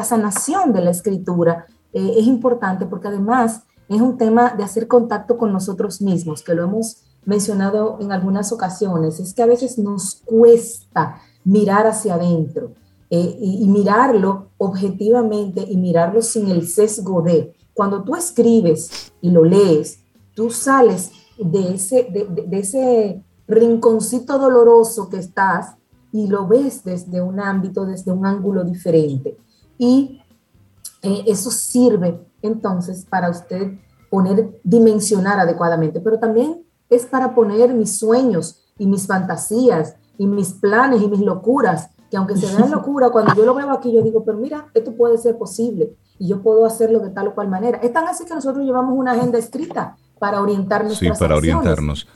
[0.05, 5.37] sanación de la escritura eh, es importante porque además es un tema de hacer contacto
[5.37, 10.17] con nosotros mismos, que lo hemos mencionado en algunas ocasiones, es que a veces nos
[10.25, 12.73] cuesta mirar hacia adentro
[13.09, 19.99] y, mirarlo objetivamente y mirarlo sin el sesgo de, cuando tú escribes y lo lees,
[20.35, 25.75] tú sales de ese, de, ese rinconcito doloroso que estás
[26.11, 29.37] y lo ves desde un ámbito, desde un ángulo diferente.
[29.77, 30.23] Y
[31.03, 33.79] eh, eso sirve entonces para usted
[34.11, 36.62] poner, dimensionar adecuadamente, pero también
[36.95, 42.17] es para poner mis sueños y mis fantasías y mis planes y mis locuras, que
[42.17, 45.19] aunque se vean locura, cuando yo lo veo aquí, yo digo, pero mira, esto puede
[45.19, 47.79] ser posible y yo puedo hacerlo de tal o cual manera.
[47.79, 50.99] Es tan así que nosotros llevamos una agenda escrita para orientarnos.
[50.99, 52.07] Sí, para orientarnos.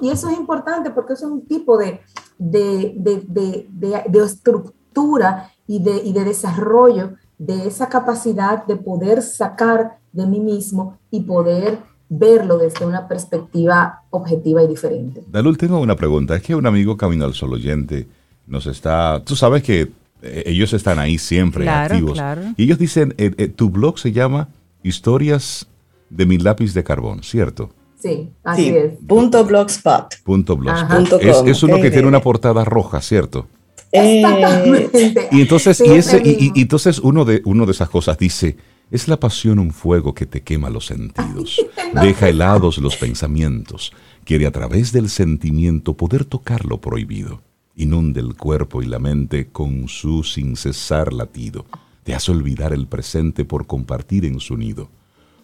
[0.00, 2.00] Y eso, es importante porque eso es un tipo de,
[2.38, 2.94] de,
[3.28, 10.26] de, de estructura y de, y de desarrollo de esa capacidad de poder sacar de
[10.26, 15.22] mí mismo y poder verlo desde una perspectiva objetiva y diferente.
[15.26, 16.36] Dalul, tengo una pregunta.
[16.36, 18.06] Es que un amigo Camino al Sol oyente
[18.46, 19.22] nos está...
[19.24, 19.90] Tú sabes que
[20.22, 22.18] eh, ellos están ahí siempre activos.
[22.56, 24.48] Y ellos dicen, eh, eh, tu blog se llama
[24.82, 25.66] Historias
[26.10, 27.70] de mi lápiz de carbón, ¿cierto?
[28.00, 28.92] Sí, así es.
[29.06, 30.16] Punto blogspot.
[30.22, 31.20] Punto blogspot.
[31.22, 33.48] es, uno que tiene una portada roja, ¿cierto?
[33.92, 38.56] Y entonces, y, ese, y, entonces uno de, uno de esas cosas dice,
[38.90, 43.92] es la pasión un fuego que te quema los sentidos, deja helados los pensamientos,
[44.24, 47.42] quiere a través del sentimiento poder tocar lo prohibido,
[47.74, 51.66] inunde el cuerpo y la mente con su sin cesar latido,
[52.04, 54.88] te hace olvidar el presente por compartir en su nido,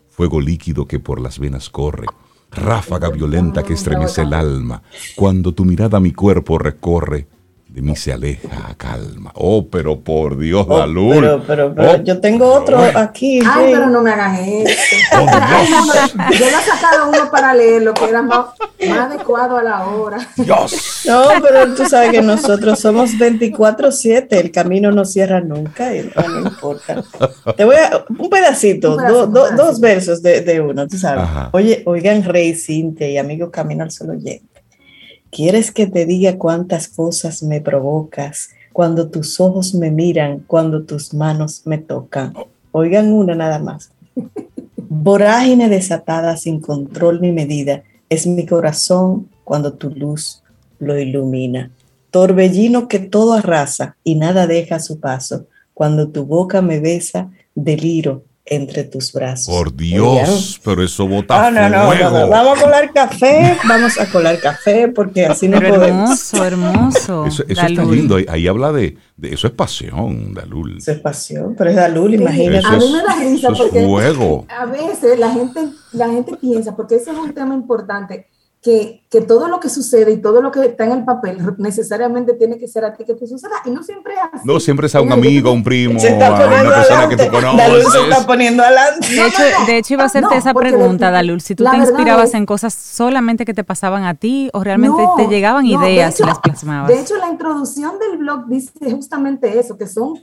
[0.08, 2.06] fuego líquido que por las venas corre,
[2.50, 4.82] ráfaga violenta que estremece el alma,
[5.16, 7.26] cuando tu mirada mi cuerpo recorre,
[7.72, 9.32] de mí se aleja calma.
[9.34, 11.14] Oh, pero por Dios, oh, Dalul.
[11.14, 13.40] Pero, pero, pero oh, yo tengo otro aquí.
[13.40, 14.96] Ay, pero no me hagas esto.
[15.22, 15.26] Oh,
[16.32, 18.46] yo le he sacado uno para leerlo que era más,
[18.80, 20.18] adecuado a la hora.
[20.36, 21.02] Dios.
[21.06, 24.26] No, pero tú sabes que nosotros somos 24-7.
[24.30, 25.94] El camino no cierra nunca.
[25.94, 27.02] Y no, importa.
[27.56, 28.04] Te voy a.
[28.18, 31.24] Un pedacito, dos versos de, de, uno, tú sabes.
[31.52, 34.51] Oye, oigan, Rey, Cintia y amigo Camino al Solo Oyente.
[35.34, 41.14] ¿Quieres que te diga cuántas cosas me provocas cuando tus ojos me miran, cuando tus
[41.14, 42.34] manos me tocan?
[42.70, 43.92] Oigan una nada más.
[44.76, 50.42] Vorágine desatada sin control ni medida es mi corazón cuando tu luz
[50.78, 51.70] lo ilumina.
[52.10, 55.46] Torbellino que todo arrasa y nada deja a su paso.
[55.72, 59.54] Cuando tu boca me besa, deliro entre tus brazos.
[59.54, 64.06] Por Dios, pero eso bota ah, no, no, no, Vamos a colar café, vamos a
[64.10, 66.32] colar café porque así no podemos.
[66.34, 67.26] Hermoso, hermoso.
[67.26, 68.18] Eso, está lindo.
[68.28, 70.78] Ahí, habla de, de, eso es pasión, Dalul.
[70.78, 72.66] Eso es pasión, pero es Dalul, imagínate.
[72.66, 75.60] a mí me da risa porque a veces la gente,
[75.92, 78.26] la gente piensa, porque ese es un tema importante
[78.62, 82.32] que, que, todo lo que sucede y todo lo que está en el papel necesariamente
[82.34, 84.46] tiene que ser a ti que te suceda y no siempre es así.
[84.46, 87.58] No siempre es a un amigo, un primo, a una persona que tú conoces.
[87.58, 89.08] Dalul se está poniendo adelante.
[89.08, 92.46] De hecho, de hecho iba a hacerte esa pregunta, Dalul, si tú te inspirabas en
[92.46, 96.88] cosas solamente que te pasaban a ti o realmente te llegaban ideas y las plasmabas.
[96.88, 100.14] De hecho, la introducción del blog dice justamente eso, que son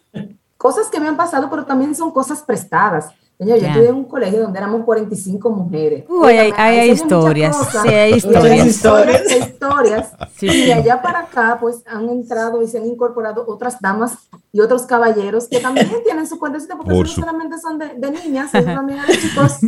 [0.57, 3.09] cosas que me han pasado, pero también son cosas prestadas.
[3.39, 6.03] Señor, yo estuve en un colegio donde éramos 45 mujeres.
[6.09, 7.55] Uy, hay, hay, historias.
[7.83, 8.67] sí, hay historias.
[8.67, 9.31] historias.
[9.31, 10.13] historias.
[10.41, 14.17] y de allá para acá, pues han entrado y se han incorporado otras damas
[14.51, 18.51] y otros caballeros que también tienen su cuentecita, porque no solamente son de, de niñas,
[18.51, 19.59] sino también de chicos.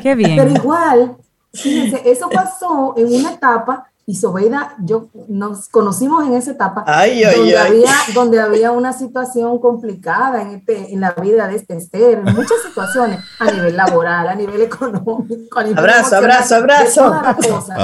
[0.00, 0.36] Qué bien.
[0.36, 1.16] Pero igual,
[1.52, 7.56] fíjense, eso pasó en una etapa y Sobeida, yo nos conocimos en esa etapa donde,
[7.56, 12.34] Había, donde había una situación complicada en, este, en la vida de este Esther, en
[12.34, 17.12] muchas situaciones, a nivel laboral, a nivel económico, a nivel Abrazo, abrazo, abrazo.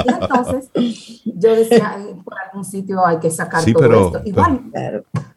[0.05, 0.69] Y entonces
[1.25, 4.21] yo decía, por algún sitio hay que sacar todo esto.
[4.25, 4.71] Igual.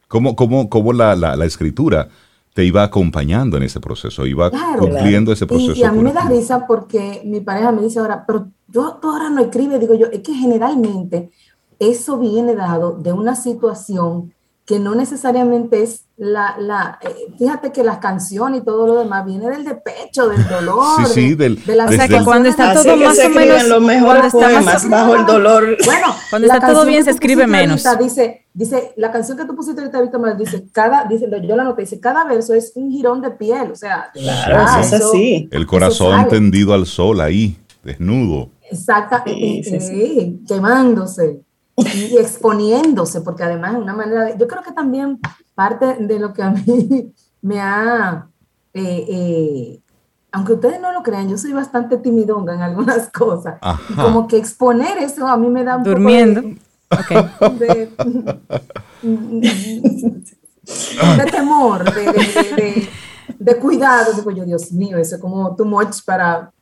[0.09, 2.09] ¿Cómo, cómo, cómo la, la, la escritura?
[2.55, 5.75] Te iba acompañando en ese proceso, iba cumpliendo ese proceso.
[5.75, 9.11] Y, a mí me da risa porque mi pareja me dice ahora, pero yo, tú
[9.11, 11.31] ahora no escribes, digo yo, es que generalmente
[11.81, 14.33] eso viene dado de una situación
[14.67, 19.27] que no necesariamente es la, la eh, fíjate que las canciones y todo lo demás
[19.27, 21.07] viene del despecho, del dolor.
[21.07, 23.83] Sí, sí, del, de, la, o sea, que cuando está todo más o menos los
[23.83, 25.77] mejores poemas bajo el dolor.
[25.85, 27.85] Bueno, cuando está todo bien se escribe menos.
[27.99, 31.83] dice, dice, la canción que tú pusiste ahorita, Víctor, dice, cada, dice, yo la noté,
[31.83, 35.49] dice, cada verso es un jirón de piel, o sea, claro, es así.
[35.51, 38.49] El corazón tendido al sol ahí, desnudo.
[38.71, 41.43] Exacto, sí, quemándose
[41.77, 45.19] y exponiéndose, porque además es una manera de, yo creo que también
[45.55, 48.29] parte de lo que a mí me ha,
[48.73, 49.81] eh, eh,
[50.33, 53.59] aunque ustedes no lo crean, yo soy bastante timidonga en algunas cosas,
[53.95, 56.43] como que exponer eso a mí me da un Durmiendo.
[56.89, 57.91] poco de,
[61.17, 62.89] de, temor, de,
[63.39, 66.53] de, cuidado, digo yo, Dios mío, eso es como too much para,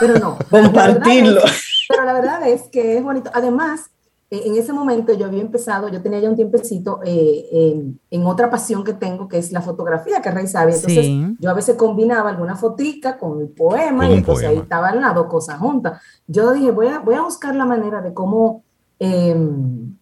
[0.00, 0.38] pero no.
[0.50, 1.42] Compartirlo.
[1.88, 3.30] Pero la verdad es que es bonito.
[3.32, 3.90] Además,
[4.30, 8.84] en ese momento yo había empezado, yo tenía ya un tiempecito eh, en, otra pasión
[8.84, 10.74] que tengo, que es la fotografía, que Rey sabe.
[10.74, 11.06] Entonces
[11.38, 15.28] yo a veces combinaba alguna fotica con el poema y entonces ahí estaban las dos
[15.28, 16.02] cosas juntas.
[16.26, 18.64] Yo dije, voy a, voy a buscar la manera de cómo
[18.98, 19.96] em,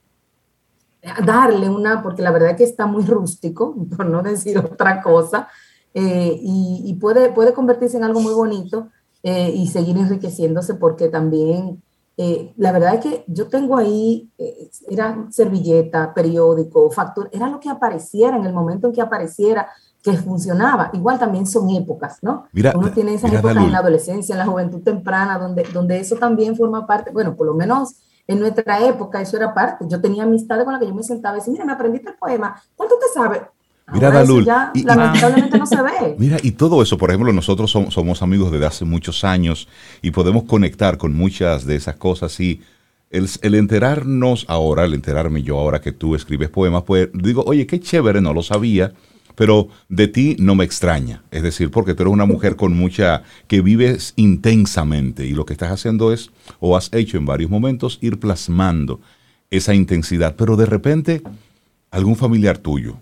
[1.24, 5.46] darle una, porque la verdad es que está muy rústico, por no decir otra cosa,
[5.94, 8.88] eh, y, puede, puede convertirse en algo muy bonito
[9.28, 11.82] eh, y seguir enriqueciéndose porque también
[12.16, 17.58] eh, la verdad es que yo tengo ahí, eh, era servilleta, periódico, factura, era lo
[17.58, 19.68] que apareciera en el momento en que apareciera,
[20.00, 20.90] que funcionaba.
[20.92, 22.46] Igual también son épocas, ¿no?
[22.52, 26.54] Uno tiene esas épocas en la adolescencia, en la juventud temprana, donde, donde eso también
[26.54, 27.96] forma parte, bueno, por lo menos
[28.28, 29.86] en nuestra época eso era parte.
[29.88, 32.16] Yo tenía amistades con las que yo me sentaba y decía, mira, me aprendiste el
[32.16, 33.42] poema, ¿cuánto te sabes?
[33.92, 34.46] Mira, Dalul.
[34.74, 36.16] y, lamentablemente no se ve.
[36.18, 39.68] Mira, y todo eso, por ejemplo, nosotros somos, amigos desde hace muchos años
[40.02, 42.60] y podemos conectar con muchas de esas cosas y
[43.10, 47.78] el, enterarnos ahora, el enterarme yo ahora que tú escribes poemas, pues digo, oye, qué
[47.78, 48.92] chévere, no lo sabía,
[49.36, 51.22] pero de ti no me extraña.
[51.30, 55.52] Es decir, porque tú eres una mujer con mucha, que vives intensamente y lo que
[55.52, 59.00] estás haciendo es, o has hecho en varios momentos, ir plasmando
[59.50, 61.22] esa intensidad, pero de repente
[61.92, 62.98] algún familiar tuyo,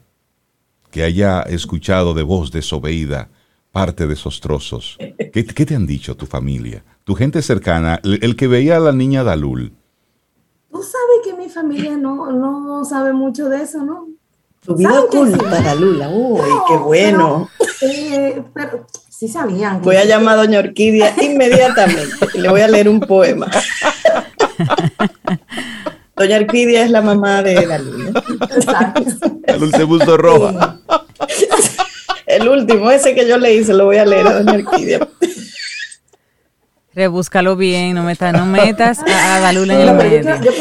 [0.94, 3.28] que haya escuchado de voz de Sobeida
[3.72, 4.96] parte de esos trozos.
[5.32, 9.24] ¿Qué, te han dicho tu familia, tu gente cercana, el, que veía a la niña
[9.24, 9.72] Dalul?
[10.70, 14.06] Tú sabes que mi familia no, no sabe mucho de eso, ¿no?
[14.64, 16.00] Tu vida oculta, Dalul.
[16.12, 17.50] Uy, qué bueno.
[17.80, 19.82] Eh, pero, sí sabían.
[19.82, 23.50] Voy a llamar a Doña Orquídea inmediatamente y le voy a leer un poema.
[26.16, 27.76] Doña Arquidia es la mamá de la
[29.46, 30.78] El último se roja.
[32.26, 35.08] El último, ese que yo le hice, lo voy a leer a Doña Arquidia.
[36.94, 40.22] Rebúscalo bien, no metas, no metas a, a en el medio.
[40.22, 40.52] Yo,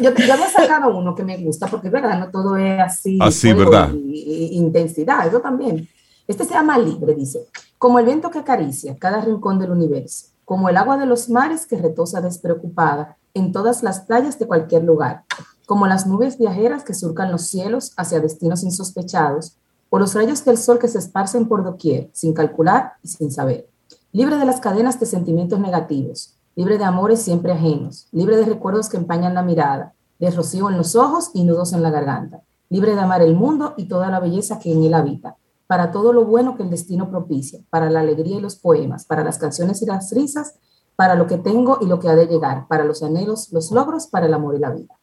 [0.00, 3.18] yo, yo, había sacado uno que me gusta, porque es verdad, no todo es así.
[3.20, 3.90] Así, ¿verdad?
[3.92, 5.86] intensidad, eso también.
[6.26, 7.46] Este se llama Libre, dice.
[7.76, 11.66] Como el viento que acaricia cada rincón del universo, como el agua de los mares
[11.66, 15.24] que retosa despreocupada, en todas las playas de cualquier lugar,
[15.66, 19.56] como las nubes viajeras que surcan los cielos hacia destinos insospechados,
[19.90, 23.68] o los rayos del sol que se esparcen por doquier, sin calcular y sin saber.
[24.12, 28.88] Libre de las cadenas de sentimientos negativos, libre de amores siempre ajenos, libre de recuerdos
[28.88, 32.94] que empañan la mirada, de rocío en los ojos y nudos en la garganta, libre
[32.94, 36.24] de amar el mundo y toda la belleza que en él habita, para todo lo
[36.24, 39.86] bueno que el destino propicia, para la alegría y los poemas, para las canciones y
[39.86, 40.54] las risas,
[41.02, 44.06] para lo que tengo y lo que ha de llegar, para los anhelos, los logros,
[44.06, 44.94] para el amor y la vida.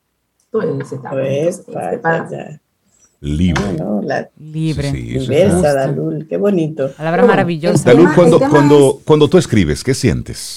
[0.50, 2.62] Todo ese pues, este,
[3.20, 4.32] Libre.
[4.38, 4.94] Libre.
[4.94, 6.90] Diversa, Dalul, qué bonito.
[6.96, 7.90] Palabra maravillosa.
[7.90, 10.56] Dalul, cuando, cuando, cuando tú escribes, ¿qué sientes?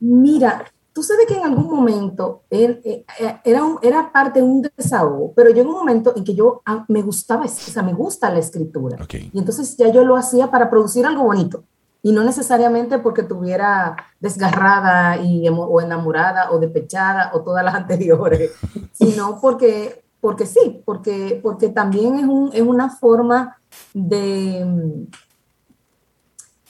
[0.00, 3.04] Mira, tú sabes que en algún momento eh,
[3.44, 6.84] era, era parte de un desahogo, pero yo en un momento en que yo ah,
[6.88, 8.98] me gustaba, o sea, me gusta la escritura.
[9.32, 11.62] Y entonces ya yo lo hacía para producir algo bonito
[12.04, 18.52] y no necesariamente porque tuviera desgarrada y, o enamorada o despechada o todas las anteriores,
[18.92, 23.56] sino porque, porque sí, porque, porque también es, un, es una forma
[23.94, 25.06] de,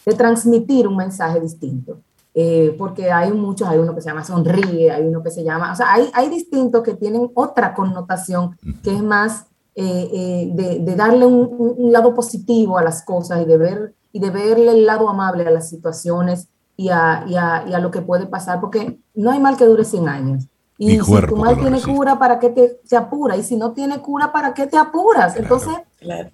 [0.06, 1.98] de transmitir un mensaje distinto.
[2.32, 5.72] Eh, porque hay muchos, hay uno que se llama sonríe, hay uno que se llama,
[5.72, 10.78] o sea, hay, hay distintos que tienen otra connotación que es más eh, eh, de,
[10.80, 14.70] de, darle un, un, lado positivo a las cosas y de ver y de verle
[14.70, 16.46] el lado amable a las situaciones
[16.76, 19.64] y a, y a, y a lo que puede pasar, porque no hay mal que
[19.64, 20.48] dure 100 años.
[20.78, 23.36] Y si tu mal tiene cura, ¿para qué te, te, apura?
[23.36, 25.34] Y si no tiene cura, ¿para qué te apuras?
[25.34, 25.74] Entonces,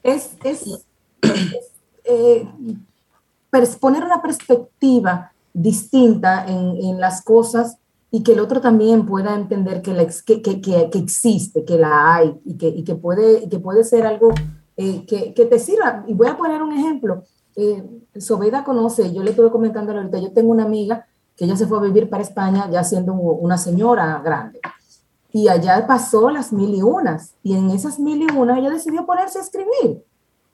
[0.02, 0.84] es, es,
[2.04, 2.46] eh,
[3.80, 7.78] poner una perspectiva distinta en, en, las cosas
[8.10, 12.14] y que el otro también pueda entender que, la, que, que, que, existe, que la
[12.14, 14.34] hay y que, y que, puede, que puede ser algo
[14.76, 16.04] eh, que, que, te sirva.
[16.06, 17.24] Y voy a poner un ejemplo
[17.56, 17.84] eh,
[18.18, 21.78] Sobeda conoce, yo le estuve comentando ahorita, yo tengo una amiga que ella se fue
[21.78, 24.60] a vivir para España ya siendo una señora grande.
[25.32, 27.34] Y allá pasó las mil y unas.
[27.42, 30.04] Y en esas mil y unas ella decidió ponerse a escribir,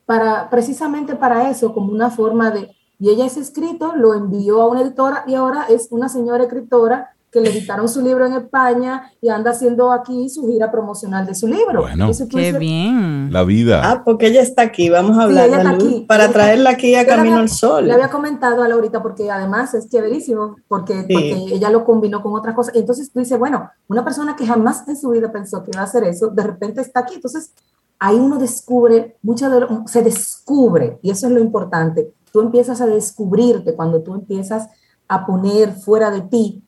[0.04, 2.70] para, precisamente para eso, como una forma de...
[2.98, 7.15] Y ella ese escrito lo envió a una editora y ahora es una señora escritora
[7.36, 11.34] que le editaron su libro en España y anda haciendo aquí su gira promocional de
[11.34, 11.82] su libro.
[11.82, 13.30] Bueno, qué bien.
[13.30, 13.82] La vida.
[13.84, 15.76] Ah, porque ella está aquí, vamos a hablar
[16.08, 17.88] para traerla aquí a Camino al Sol.
[17.88, 22.32] Le había comentado a Laurita porque además es chéverísimo, porque, porque ella lo combinó con
[22.32, 22.74] otras cosas.
[22.74, 25.84] Entonces tú dices, bueno, una persona que jamás en su vida pensó que iba a
[25.84, 27.16] hacer eso, de repente está aquí.
[27.16, 27.52] Entonces
[27.98, 32.14] ahí uno descubre, mucho de se descubre, y eso es lo importante.
[32.32, 34.70] Tú empiezas a descubrirte cuando tú empiezas
[35.06, 36.62] a poner fuera de ti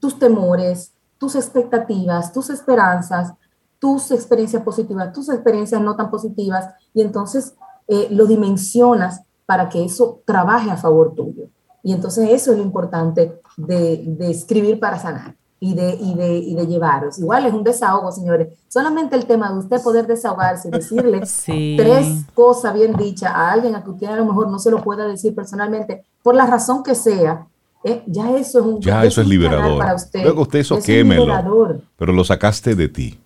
[0.00, 3.34] tus temores, tus expectativas, tus esperanzas,
[3.78, 7.54] tus experiencias positivas, tus experiencias no tan positivas, y entonces
[7.86, 11.48] eh, lo dimensionas para que eso trabaje a favor tuyo.
[11.82, 16.38] Y entonces eso es lo importante de, de escribir para sanar y de, y, de,
[16.38, 17.18] y de llevaros.
[17.18, 18.58] Igual es un desahogo, señores.
[18.66, 21.20] Solamente el tema de usted poder desahogarse y decirle
[21.76, 24.82] tres cosas bien dichas a alguien a que usted a lo mejor no se lo
[24.82, 27.46] pueda decir personalmente, por la razón que sea,
[27.84, 29.78] eh, ya eso es un Ya eso es liberador.
[29.78, 30.22] Para usted.
[30.22, 31.80] Luego usted eso, quémelo.
[31.96, 33.18] Pero lo sacaste de ti.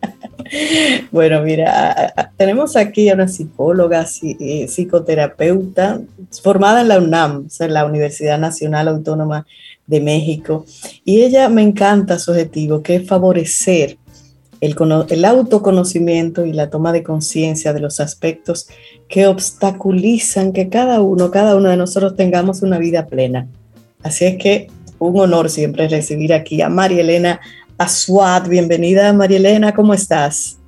[1.10, 6.00] Bueno, mira, tenemos aquí a una psicóloga, eh, psicoterapeuta,
[6.42, 9.46] formada en la UNAM, en la Universidad Nacional Autónoma
[9.86, 10.64] de México,
[11.04, 13.98] y ella me encanta su objetivo, que es favorecer
[14.60, 14.74] el,
[15.10, 18.68] el autoconocimiento y la toma de conciencia de los aspectos
[19.08, 23.48] que obstaculizan que cada uno, cada uno de nosotros tengamos una vida plena.
[24.02, 24.68] Así es que
[24.98, 27.40] un honor siempre recibir aquí a María Elena
[27.76, 28.48] Azuad.
[28.48, 30.58] Bienvenida, María Elena, ¿cómo estás?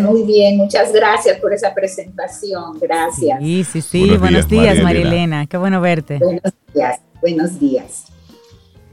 [0.00, 2.78] Muy bien, muchas gracias por esa presentación.
[2.80, 3.38] Gracias.
[3.40, 4.16] Sí, sí, sí.
[4.16, 5.46] Buenos, días, María Elena.
[5.46, 6.18] Qué bueno verte.
[6.18, 8.04] Buenos días, buenos días.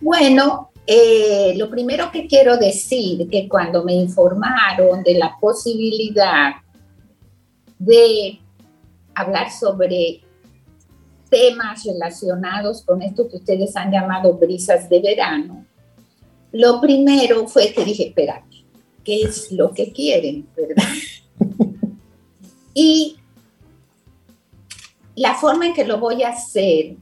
[0.02, 6.56] Bueno, eh, lo primero que quiero decir que cuando me informaron de la posibilidad
[7.78, 8.40] de
[9.16, 10.22] hablar sobre
[11.30, 15.66] temas relacionados con esto que ustedes han llamado brisas de verano,
[16.52, 18.44] lo primero fue que dije, espera,
[19.04, 20.84] ¿qué es lo que quieren, verdad?
[22.74, 23.18] y
[25.16, 26.96] la forma en que lo voy a hacer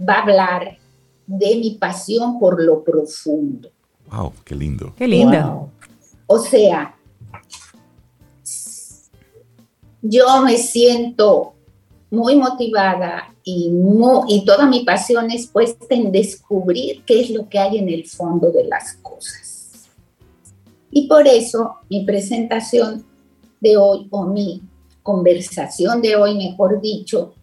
[0.00, 0.78] va a hablar
[1.26, 3.70] de mi pasión por lo profundo.
[4.10, 4.94] Wow, qué lindo.
[4.96, 5.70] Qué lindo.
[6.26, 6.96] O sea,
[10.02, 11.55] yo me siento
[12.10, 13.70] muy motivada y,
[14.28, 18.06] y toda mi pasión es puesta en descubrir qué es lo que hay en el
[18.06, 19.88] fondo de las cosas.
[20.90, 23.04] Y por eso mi presentación
[23.60, 24.62] de hoy, o mi
[25.02, 27.34] conversación de hoy, mejor dicho,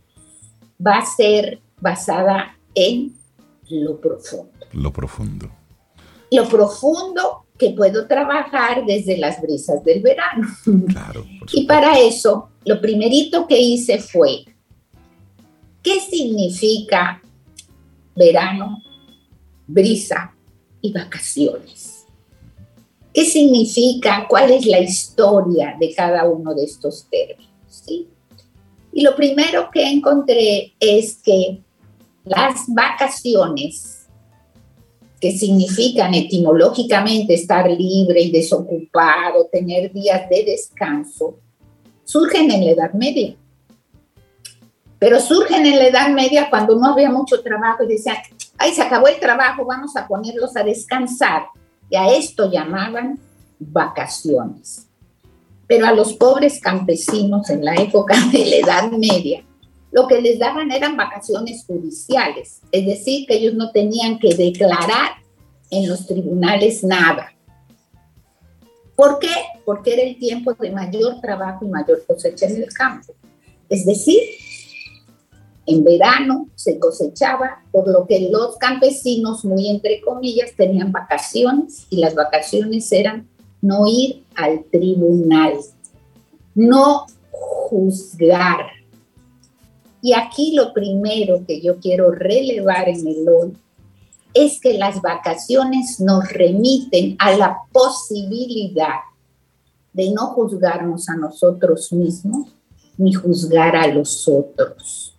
[0.86, 3.14] va a ser basada en
[3.70, 4.52] lo profundo.
[4.72, 5.50] Lo profundo.
[6.32, 10.48] Lo profundo que puedo trabajar desde las brisas del verano.
[10.88, 11.26] Claro.
[11.54, 14.46] y para eso, lo primerito que hice fue
[15.84, 17.22] ¿Qué significa
[18.16, 18.82] verano,
[19.68, 20.34] brisa
[20.82, 22.06] y vacaciones?
[23.14, 24.26] ¿Qué significa?
[24.30, 27.54] ¿Cuál es la historia de cada uno de estos términos?
[28.94, 31.62] Y lo primero que encontré es que
[32.24, 34.08] las vacaciones,
[35.20, 41.40] que significan etimológicamente estar libre y desocupado, tener días de descanso,
[42.06, 43.36] surgen en la Edad Media
[45.04, 48.16] pero surgen en la Edad Media cuando no había mucho trabajo y decían,
[48.58, 51.48] ay, se acabó el trabajo, vamos a ponerlos a descansar.
[51.90, 53.20] Y a esto llamaban
[53.60, 54.88] vacaciones.
[55.68, 59.44] Pero a los pobres campesinos en la época de la Edad Media,
[59.92, 65.18] lo que les daban eran vacaciones judiciales, es decir, que ellos no tenían que declarar
[65.70, 67.34] en los tribunales nada.
[68.96, 69.36] ¿Por qué?
[69.66, 73.14] Porque era el tiempo de mayor trabajo y mayor cosecha en el campo.
[73.68, 74.22] Es decir,
[75.66, 81.98] en verano se cosechaba, por lo que los campesinos, muy entre comillas, tenían vacaciones y
[81.98, 83.28] las vacaciones eran
[83.62, 85.54] no ir al tribunal,
[86.54, 88.68] no juzgar.
[90.02, 93.54] Y aquí lo primero que yo quiero relevar en el hoy
[94.34, 99.00] es que las vacaciones nos remiten a la posibilidad
[99.94, 102.50] de no juzgarnos a nosotros mismos
[102.98, 105.13] ni juzgar a los otros.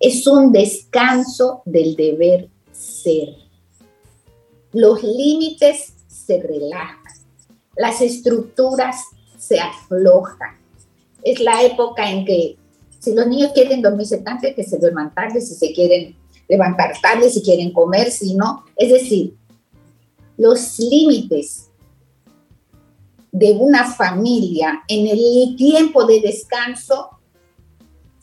[0.00, 3.34] Es un descanso del deber ser.
[4.72, 6.98] Los límites se relajan,
[7.76, 8.96] las estructuras
[9.38, 10.58] se aflojan.
[11.22, 12.56] Es la época en que
[13.00, 16.16] si los niños quieren dormirse tanto, que se duerman tarde, si se quieren
[16.48, 18.64] levantar tarde, si quieren comer, si no.
[18.76, 19.36] Es decir,
[20.36, 21.68] los límites
[23.30, 27.10] de una familia en el tiempo de descanso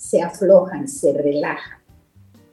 [0.06, 1.80] se aflojan, se relajan.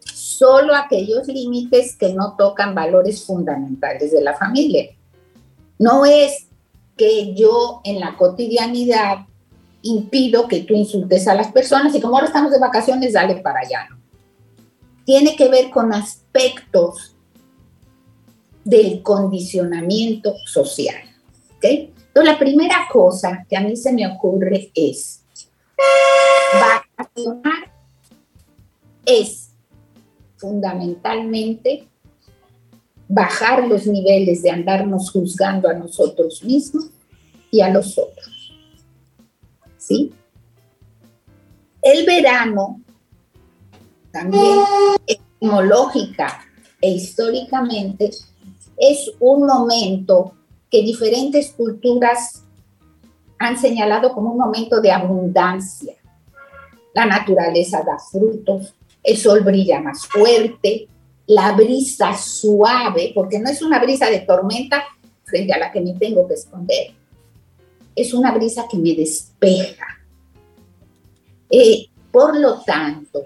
[0.05, 4.91] Solo aquellos límites que no tocan valores fundamentales de la familia.
[5.79, 6.47] No es
[6.97, 9.27] que yo en la cotidianidad
[9.83, 13.61] impido que tú insultes a las personas y como ahora estamos de vacaciones, dale para
[13.61, 13.89] allá.
[15.05, 17.17] Tiene que ver con aspectos
[18.65, 21.03] del condicionamiento social.
[21.57, 21.93] ¿okay?
[22.07, 25.25] Entonces, la primera cosa que a mí se me ocurre es,
[29.05, 29.51] es
[30.37, 31.89] fundamentalmente
[33.09, 36.87] bajar los niveles de andarnos juzgando a nosotros mismos
[37.51, 38.55] y a los otros.
[39.77, 40.13] ¿Sí?
[41.83, 42.81] El verano
[44.13, 44.61] también
[45.07, 46.45] etimológica
[46.81, 48.11] e históricamente
[48.77, 50.35] es un momento
[50.71, 52.45] que diferentes culturas
[53.39, 55.95] han señalado como un momento de abundancia.
[56.95, 60.89] La naturaleza da frutos, el sol brilla más fuerte,
[61.27, 64.85] la brisa suave, porque no es una brisa de tormenta
[65.25, 66.93] frente a la que me tengo que esconder,
[67.95, 69.87] es una brisa que me despeja.
[71.51, 73.23] Eh, por lo tanto,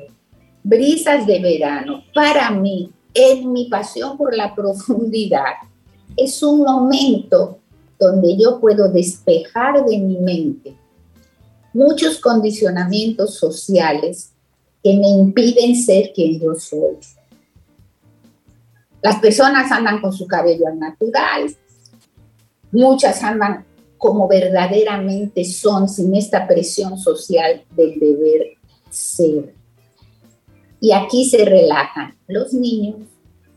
[0.62, 5.54] brisas de verano, para mí, en mi pasión por la profundidad,
[6.16, 7.58] es un momento
[7.98, 10.74] donde yo puedo despejar de mi mente
[11.76, 14.32] muchos condicionamientos sociales
[14.82, 16.96] que me impiden ser quien yo soy.
[19.02, 21.54] Las personas andan con su cabello al natural,
[22.72, 23.66] muchas andan
[23.98, 28.54] como verdaderamente son, sin esta presión social del deber
[28.88, 29.54] ser.
[30.80, 33.02] Y aquí se relajan los niños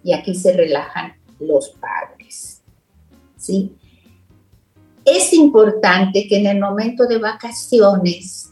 [0.04, 2.62] y aquí se relajan los padres.
[3.38, 3.78] ¿Sí?
[5.12, 8.52] Es importante que en el momento de vacaciones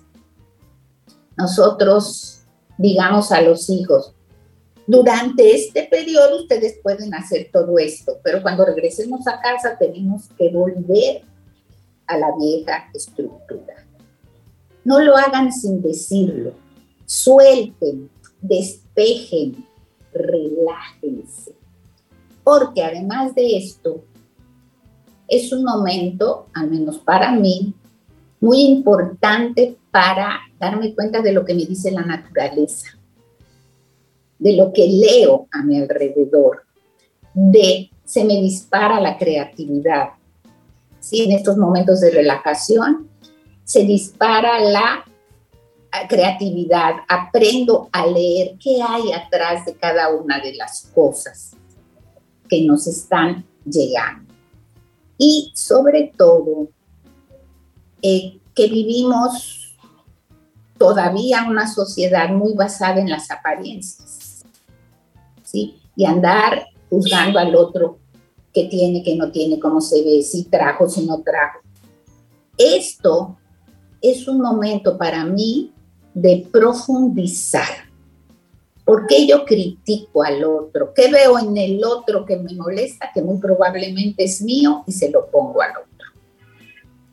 [1.38, 2.38] nosotros
[2.78, 4.14] digamos a los hijos,
[4.86, 10.50] durante este periodo ustedes pueden hacer todo esto, pero cuando regresemos a casa tenemos que
[10.50, 11.24] volver
[12.06, 13.86] a la vieja estructura.
[14.86, 16.54] No lo hagan sin decirlo.
[17.06, 18.10] Suelten,
[18.42, 19.68] despejen,
[20.14, 21.54] relájense.
[22.46, 24.06] Porque además de esto,
[25.28, 27.74] es un momento, al menos para mí,
[28.40, 32.98] muy importante para darme cuenta de lo que me dice la naturaleza
[34.40, 36.64] de lo que leo a mi alrededor,
[37.34, 40.10] de se me dispara la creatividad.
[41.00, 41.24] ¿Sí?
[41.24, 43.10] En estos momentos de relajación
[43.64, 45.06] se dispara la
[45.92, 51.52] ah, creatividad, aprendo a leer qué hay atrás de cada una de las cosas
[52.50, 54.27] que nos están llegando.
[55.18, 56.70] Y sobre todo,
[58.02, 59.76] eh, que vivimos
[60.78, 64.44] todavía una sociedad muy basada en las apariencias
[65.52, 67.98] y andar juzgando al otro
[68.54, 71.60] que tiene, que no tiene, cómo se ve, si trajo, si no trajo.
[72.58, 73.38] Esto
[74.02, 75.72] es un momento para mí
[76.14, 77.87] de profundizar.
[78.88, 80.94] ¿Por qué yo critico al otro?
[80.94, 85.12] ¿Qué veo en el otro que me molesta, que muy probablemente es mío y se
[85.12, 86.08] lo pongo al otro?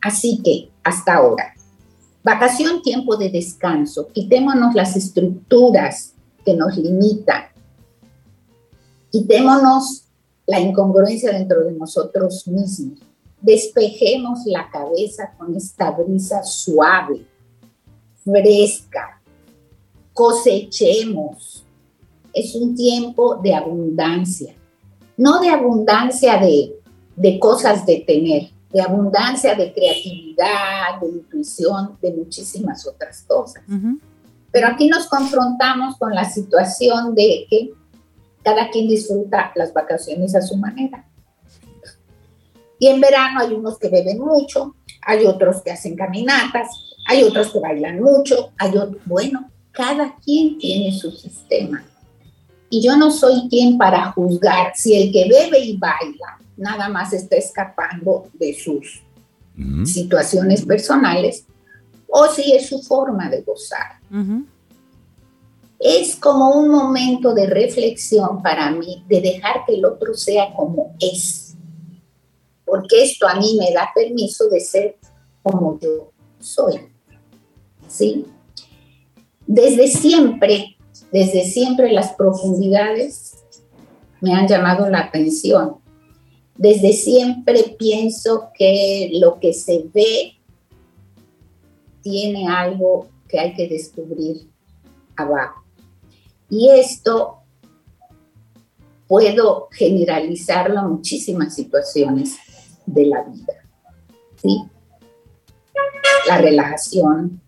[0.00, 1.52] Así que, hasta ahora,
[2.22, 6.14] vacación, tiempo de descanso, quitémonos las estructuras
[6.44, 7.46] que nos limitan,
[9.14, 10.06] Quitémonos
[10.44, 13.00] la incongruencia dentro de nosotros mismos.
[13.40, 17.24] Despejemos la cabeza con esta brisa suave,
[18.24, 19.20] fresca.
[20.12, 21.63] Cosechemos.
[22.34, 24.54] Es un tiempo de abundancia.
[25.16, 26.74] No de abundancia de,
[27.16, 33.62] de cosas de tener, de abundancia de creatividad, de intuición, de muchísimas otras cosas.
[34.50, 37.70] Pero aquí nos confrontamos con la situación de que
[38.42, 41.08] cada quien disfruta las vacaciones a su manera.
[42.78, 46.68] Y en verano hay unos que beben mucho, hay otros que hacen caminatas,
[47.06, 51.84] hay otros que bailan mucho, hay otros, bueno, cada quien tiene su sistema.
[52.74, 57.12] Y yo no soy quien para juzgar si el que bebe y baila nada más
[57.12, 59.00] está escapando de sus
[59.84, 61.44] situaciones personales
[62.08, 64.00] o si es su forma de gozar.
[65.78, 70.96] Es como un momento de reflexión para mí, de dejar que el otro sea como
[70.98, 71.54] es,
[72.64, 74.96] porque esto a mí me da permiso de ser
[75.44, 76.10] como yo
[76.40, 76.80] soy.
[77.86, 78.26] ¿Sí?
[79.46, 80.73] Desde siempre,
[81.14, 83.36] desde siempre las profundidades
[84.20, 85.76] me han llamado la atención.
[86.56, 90.32] Desde siempre pienso que lo que se ve
[92.02, 94.50] tiene algo que hay que descubrir
[95.14, 95.62] abajo.
[96.50, 97.44] Y esto
[99.06, 102.38] puedo generalizarlo a muchísimas situaciones
[102.86, 103.54] de la vida.
[104.42, 104.64] ¿sí?
[106.26, 107.40] La relajación,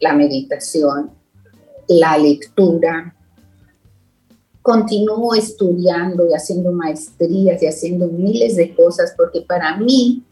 [0.00, 1.10] la meditación,
[1.88, 3.14] la lectura.
[4.62, 10.22] Continúo estudiando y haciendo maestrías y haciendo miles de cosas porque para mí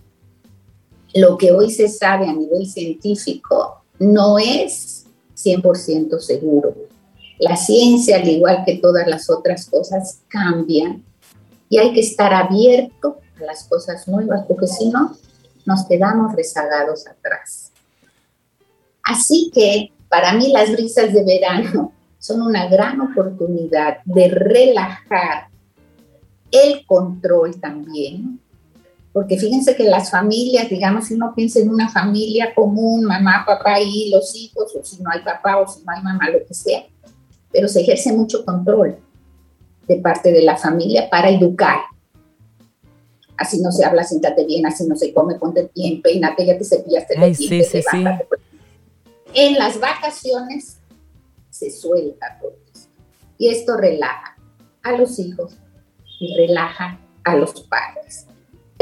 [1.14, 5.04] lo que hoy se sabe a nivel científico no es
[5.36, 6.74] 100% seguro.
[7.38, 11.04] La ciencia, al igual que todas las otras cosas, cambian
[11.68, 15.16] y hay que estar abierto a las cosas nuevas, porque si no,
[15.66, 17.72] nos quedamos rezagados atrás.
[19.02, 25.48] Así que para mí las brisas de verano son una gran oportunidad de relajar
[26.50, 28.38] el control también,
[29.14, 33.80] porque fíjense que las familias, digamos, si uno piensa en una familia común, mamá, papá
[33.80, 36.52] y los hijos, o si no hay papá o si no hay mamá, lo que
[36.52, 36.84] sea,
[37.50, 38.98] pero se ejerce mucho control
[39.88, 41.78] de parte de la familia para educar.
[43.38, 46.64] Así no se habla, siéntate bien, así no se come, ponte bien, peínate, ya te
[46.64, 48.04] cepillaste Ay, sí, sí, sí.
[49.34, 50.78] En las vacaciones
[51.50, 52.90] se suelta todo esto.
[53.38, 54.36] Y esto relaja
[54.82, 55.56] a los hijos
[56.20, 58.26] y relaja a los padres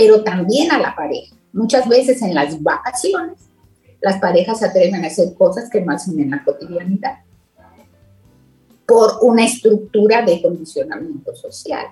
[0.00, 1.36] pero también a la pareja.
[1.52, 3.38] Muchas veces en las vacaciones,
[4.00, 7.18] las parejas se atreven a hacer cosas que no hacen en la cotidianidad
[8.86, 11.88] por una estructura de condicionamiento social.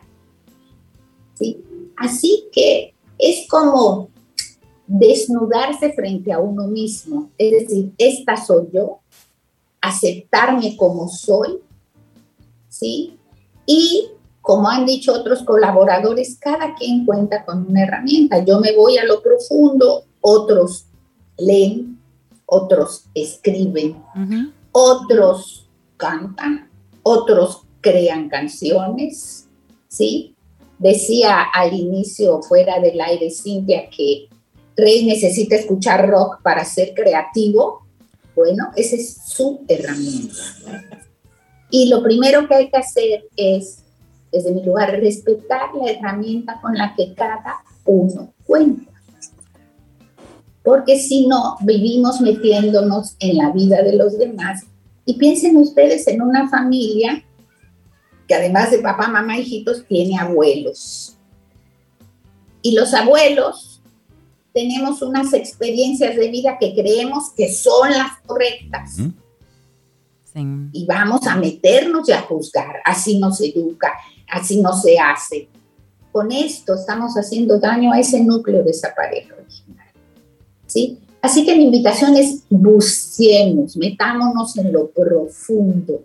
[1.35, 1.63] ¿sí?
[1.99, 4.09] Así que es como
[4.89, 9.01] desnudarse frente a uno mismo, es decir, esta soy yo,
[9.81, 11.59] aceptarme como soy,
[12.69, 13.19] ¿sí?
[13.67, 14.09] Y
[14.41, 18.43] como han dicho otros colaboradores, cada quien cuenta con una herramienta.
[18.43, 20.87] Yo me voy a lo profundo, otros
[21.37, 22.01] leen,
[22.47, 24.03] otros escriben,
[24.73, 25.69] otros
[25.99, 26.71] cantan,
[27.03, 29.47] otros crean canciones,
[29.89, 30.35] ¿sí?
[30.79, 34.28] Decía al inicio, fuera del aire, Cintia, que
[34.79, 37.85] Rey necesita escuchar rock para ser creativo.
[38.37, 40.37] Bueno, esa es su herramienta.
[41.69, 43.83] Y lo primero que hay que hacer es
[44.31, 48.93] desde mi lugar, respetar la herramienta con la que cada uno cuenta.
[50.63, 54.65] Porque si no, vivimos metiéndonos en la vida de los demás.
[55.05, 57.25] Y piensen ustedes en una familia
[58.29, 61.17] que además de papá, mamá, hijitos, tiene abuelos.
[62.61, 63.78] Y los abuelos
[64.59, 68.97] tenemos unas experiencias de vida que creemos que son las correctas.
[70.73, 72.81] Y vamos a meternos y a juzgar.
[72.85, 73.93] Así nos educa,
[74.29, 75.49] así no se hace.
[76.11, 79.87] Con esto estamos haciendo daño a ese núcleo de esa pareja original.
[80.67, 80.99] ¿sí?
[81.23, 86.03] Así que la invitación es buceemos, metámonos en lo profundo.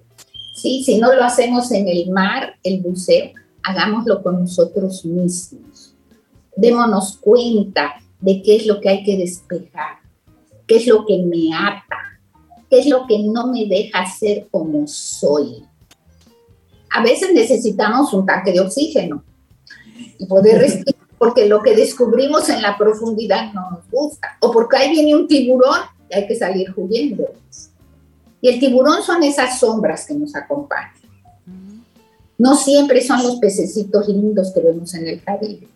[0.56, 0.84] ¿sí?
[0.84, 3.32] Si no lo hacemos en el mar, el buceo,
[3.64, 5.96] hagámoslo con nosotros mismos.
[6.56, 9.98] Démonos cuenta de qué es lo que hay que despejar,
[10.68, 12.20] qué es lo que me ata,
[12.70, 15.64] qué es lo que no me deja ser como soy
[16.94, 19.24] a veces necesitamos un tanque de oxígeno
[20.18, 24.78] y poder respirar, porque lo que descubrimos en la profundidad no nos gusta, o porque
[24.78, 27.26] ahí viene un tiburón y hay que salir huyendo.
[28.42, 30.92] Y el tiburón son esas sombras que nos acompañan.
[32.38, 35.68] No siempre son los pececitos lindos que vemos en el Caribe.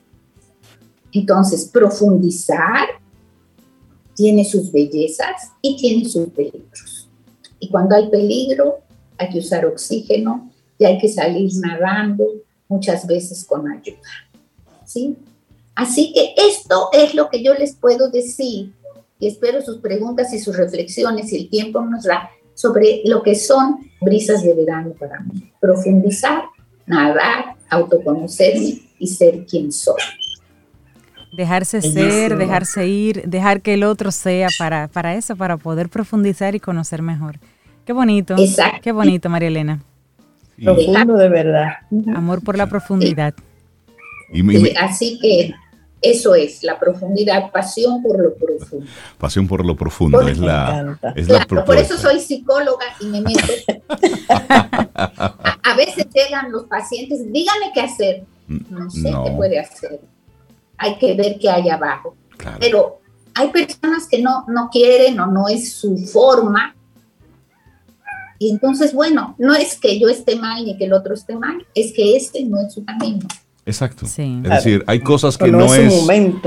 [1.19, 2.87] Entonces, profundizar
[4.15, 7.09] tiene sus bellezas y tiene sus peligros.
[7.59, 8.79] Y cuando hay peligro,
[9.17, 12.25] hay que usar oxígeno, y hay que salir nadando
[12.67, 13.97] muchas veces con ayuda.
[14.85, 15.17] ¿sí?
[15.75, 18.73] Así que esto es lo que yo les puedo decir
[19.19, 23.35] y espero sus preguntas y sus reflexiones y el tiempo nos da sobre lo que
[23.35, 25.51] son brisas de verano para mí.
[25.59, 26.43] Profundizar,
[26.85, 30.01] nadar, autoconocerme y ser quien soy.
[31.31, 36.55] Dejarse ser, dejarse ir, dejar que el otro sea para, para eso, para poder profundizar
[36.55, 37.39] y conocer mejor.
[37.85, 38.35] Qué bonito.
[38.37, 38.79] Exacto.
[38.81, 39.83] Qué bonito, María Elena.
[40.63, 41.73] Profundo de verdad.
[42.15, 43.33] Amor por la profundidad.
[44.79, 45.53] así que
[46.01, 48.85] eso es la profundidad, pasión por lo profundo.
[49.17, 51.27] Pasión por lo profundo es la, es
[51.65, 53.53] Por eso soy psicóloga y me meto.
[54.29, 58.23] a, veces llegan los pacientes, díganme qué hacer.
[58.47, 60.01] No sé qué puede hacer.
[60.77, 62.15] Hay que ver qué hay abajo.
[62.59, 62.99] Pero
[63.33, 66.75] hay personas que no, no quieren o no es su forma.
[68.39, 71.65] Y entonces, bueno, no es que yo esté mal ni que el otro esté mal,
[71.73, 73.27] es que este no es su camino.
[73.67, 74.05] Exacto.
[74.05, 75.93] Es decir, hay cosas que no, es,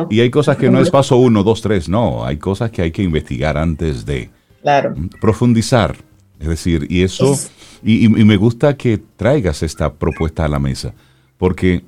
[0.08, 2.92] y hay cosas que no es paso uno, dos, tres, no, hay cosas que hay
[2.92, 4.30] que investigar antes de
[4.62, 4.94] claro.
[5.20, 5.96] profundizar.
[6.38, 7.38] Es decir, y eso,
[7.84, 10.94] y, me gusta que traigas esta propuesta a la mesa,
[11.36, 11.82] porque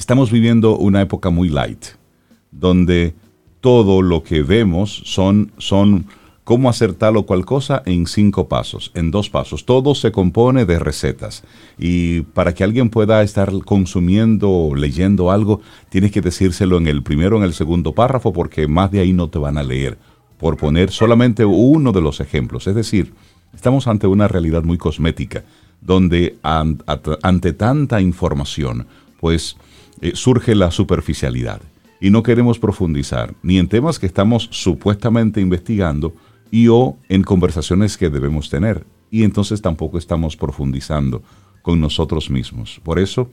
[0.00, 1.84] estamos viviendo una época muy light,
[2.50, 3.12] donde
[3.60, 6.06] todo lo que vemos son, son
[6.42, 9.66] cómo hacer tal o cual cosa en cinco pasos, en dos pasos.
[9.66, 11.44] Todo se compone de recetas.
[11.76, 17.02] Y para que alguien pueda estar consumiendo o leyendo algo, tienes que decírselo en el
[17.02, 19.98] primero o en el segundo párrafo, porque más de ahí no te van a leer.
[20.38, 22.66] Por poner solamente uno de los ejemplos.
[22.66, 23.12] Es decir,
[23.52, 25.44] estamos ante una realidad muy cosmética,
[25.82, 28.86] donde ante tanta información,
[29.20, 29.58] pues
[30.00, 31.60] eh, surge la superficialidad.
[32.00, 36.14] Y no queremos profundizar ni en temas que estamos supuestamente investigando,
[36.50, 38.84] y o en conversaciones que debemos tener.
[39.10, 41.22] Y entonces tampoco estamos profundizando
[41.62, 42.80] con nosotros mismos.
[42.82, 43.30] Por eso,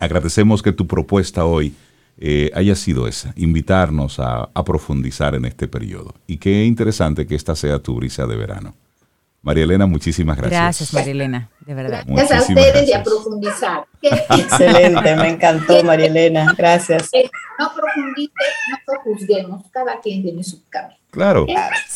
[0.00, 1.74] agradecemos que tu propuesta hoy
[2.18, 6.14] eh, haya sido esa, invitarnos a, profundizar en este periodo.
[6.26, 8.74] Y qué interesante que esta sea tu brisa de verano.
[9.44, 10.58] María Elena, muchísimas gracias.
[10.58, 12.02] Gracias, María Elena, de verdad.
[12.06, 13.84] Gracias a ustedes y a profundizar.
[14.00, 16.54] Excelente, me encantó, María Elena.
[16.56, 17.10] Gracias.
[17.58, 18.32] No profundice,
[18.88, 20.98] no juzguemos, cada quien tiene su camino.
[21.10, 21.46] Claro.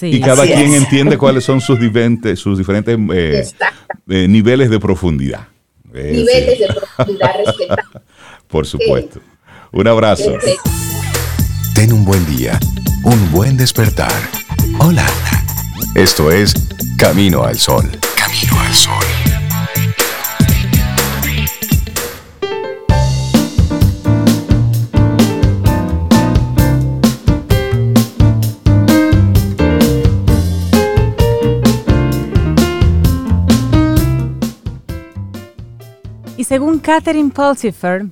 [0.03, 3.45] y cada quien entiende cuáles son sus diferentes, sus diferentes eh,
[4.09, 5.49] eh, niveles de profundidad.
[5.91, 8.03] niveles de profundidad respetados.
[8.47, 9.21] Por supuesto.
[9.73, 10.37] Un abrazo.
[11.75, 12.61] Ten un buen día,
[13.05, 14.13] un buen despertar.
[14.81, 15.07] Hola.
[15.99, 16.55] Esto es
[16.97, 17.91] Camino al Sol.
[18.17, 19.05] Camino al Sol.
[36.45, 38.07] según Catherine Pulsifer,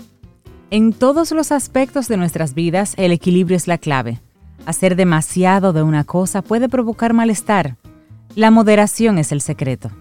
[0.70, 4.20] en todos los aspectos de nuestras vidas el equilibrio es la clave.
[4.66, 7.76] Hacer demasiado de una cosa puede provocar malestar.
[8.34, 9.92] La moderación es el secreto.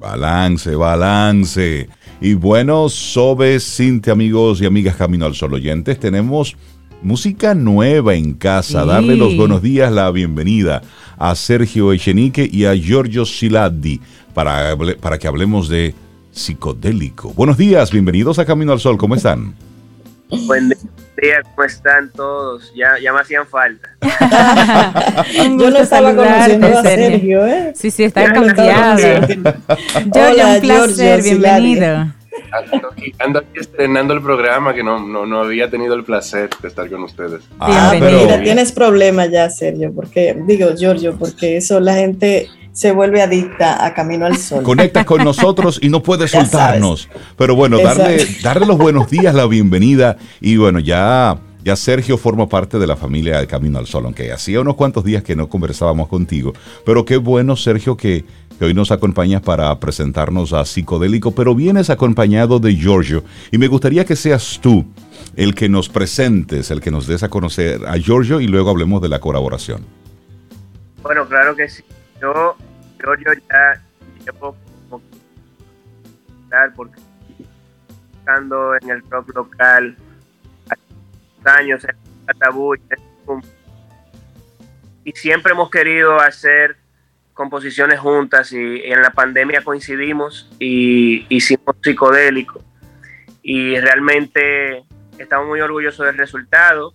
[0.00, 1.88] Balance, balance.
[2.20, 6.56] Y bueno, Sobes, Cintia, amigos y amigas Camino al Sol oyentes, tenemos
[7.00, 8.84] música nueva en casa.
[8.84, 10.82] Darle los buenos días, la bienvenida
[11.16, 14.00] a Sergio Echenique y a Giorgio Siladi
[14.34, 15.94] para, para que hablemos de
[16.32, 17.32] psicodélico.
[17.34, 19.54] Buenos días, bienvenidos a Camino al Sol, ¿cómo están?
[20.46, 20.78] Buen día,
[21.54, 22.72] ¿cómo están todos?
[22.74, 23.88] Ya, ya me hacían falta.
[25.34, 27.72] Yo no estaba conociendo a Sergio, ¿eh?
[27.74, 29.26] Sí, sí, está cambiado.
[30.12, 32.14] Hola, un placer, bienvenido.
[33.18, 36.88] Ando aquí, estrenando el programa que no, no, no, había tenido el placer de estar
[36.88, 37.42] con ustedes.
[37.58, 38.40] Ah, pero...
[38.42, 42.48] tienes problemas ya, Sergio, porque, digo, Giorgio, porque eso la gente
[42.78, 44.62] se vuelve adicta a Camino al Sol.
[44.62, 47.08] Conectas con nosotros y no puedes soltarnos.
[47.36, 50.16] Pero bueno, darle, darle los buenos días, la bienvenida.
[50.40, 54.30] Y bueno, ya, ya Sergio forma parte de la familia de Camino al Sol, aunque
[54.30, 56.52] hacía unos cuantos días que no conversábamos contigo.
[56.86, 58.24] Pero qué bueno, Sergio, que,
[58.60, 63.24] hoy nos acompañas para presentarnos a Psicodélico, pero vienes acompañado de Giorgio.
[63.50, 64.86] Y me gustaría que seas tú
[65.34, 69.02] el que nos presentes, el que nos des a conocer a Giorgio y luego hablemos
[69.02, 69.84] de la colaboración.
[71.02, 71.82] Bueno, claro que sí.
[72.20, 72.56] Yo
[72.98, 73.14] yo,
[73.48, 73.82] ya
[74.24, 74.56] llevo
[74.90, 75.02] como
[76.74, 77.00] porque
[78.18, 79.96] estando en el rock local
[80.68, 81.96] hace años en
[82.26, 82.74] Atabú
[85.04, 86.76] y siempre hemos querido hacer
[87.32, 92.62] composiciones juntas y, en la pandemia coincidimos y hicimos psicodélico.
[93.42, 94.84] Y realmente
[95.18, 96.92] estamos muy orgullosos del resultado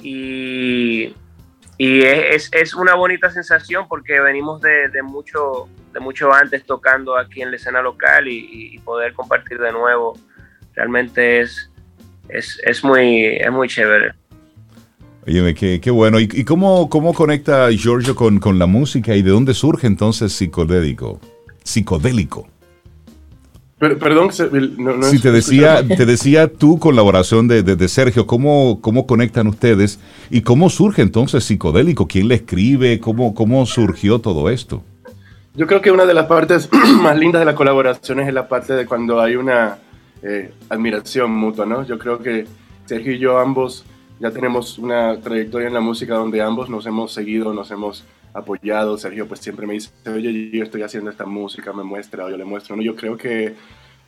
[0.00, 1.14] y
[1.78, 7.16] y es, es, una bonita sensación porque venimos de, de, mucho, de mucho antes tocando
[7.16, 10.18] aquí en la escena local y, poder compartir de nuevo
[10.74, 11.70] realmente es,
[12.28, 14.12] es, es, muy, es muy chévere.
[15.26, 16.18] Oye, qué, qué bueno.
[16.18, 21.20] ¿Y, cómo, cómo conecta Giorgio con, con, la música y de dónde surge entonces psicodélico?
[21.62, 22.48] Psicodélico
[23.78, 24.30] perdón,
[24.78, 30.00] no, sí, te decía, te decía tu colaboración de, Sergio, ¿cómo, ¿cómo conectan ustedes
[30.30, 32.08] y cómo surge entonces Psicodélico?
[32.08, 32.98] ¿Quién le escribe?
[32.98, 34.82] ¿Cómo, cómo surgió todo esto?
[35.54, 36.68] Yo creo que una de las partes
[37.02, 39.78] más lindas de la colaboración es la parte de cuando hay una
[40.22, 41.84] eh, admiración mutua, ¿no?
[41.84, 42.46] Yo creo que
[42.86, 43.84] Sergio y yo ambos
[44.20, 48.98] ya tenemos una trayectoria en la música donde ambos nos hemos seguido, nos hemos apoyado.
[48.98, 52.36] Sergio pues siempre me dice, oye, yo estoy haciendo esta música, me muestra, o yo
[52.36, 52.76] le muestro.
[52.76, 52.82] ¿no?
[52.82, 53.54] Yo creo que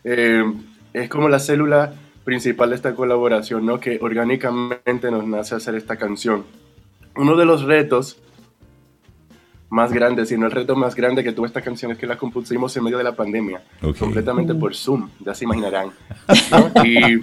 [0.04, 0.44] eh,
[0.92, 1.92] es como la célula
[2.24, 3.80] principal de esta colaboración, ¿no?
[3.80, 6.44] Que orgánicamente nos nace hacer esta canción.
[7.16, 8.20] Uno de los retos
[9.70, 12.76] más grandes, sino el reto más grande que tuvo esta canción es que la compusimos
[12.76, 13.62] en medio de la pandemia,
[13.98, 15.90] completamente por Zoom, ya se imaginarán.
[16.84, 17.22] Y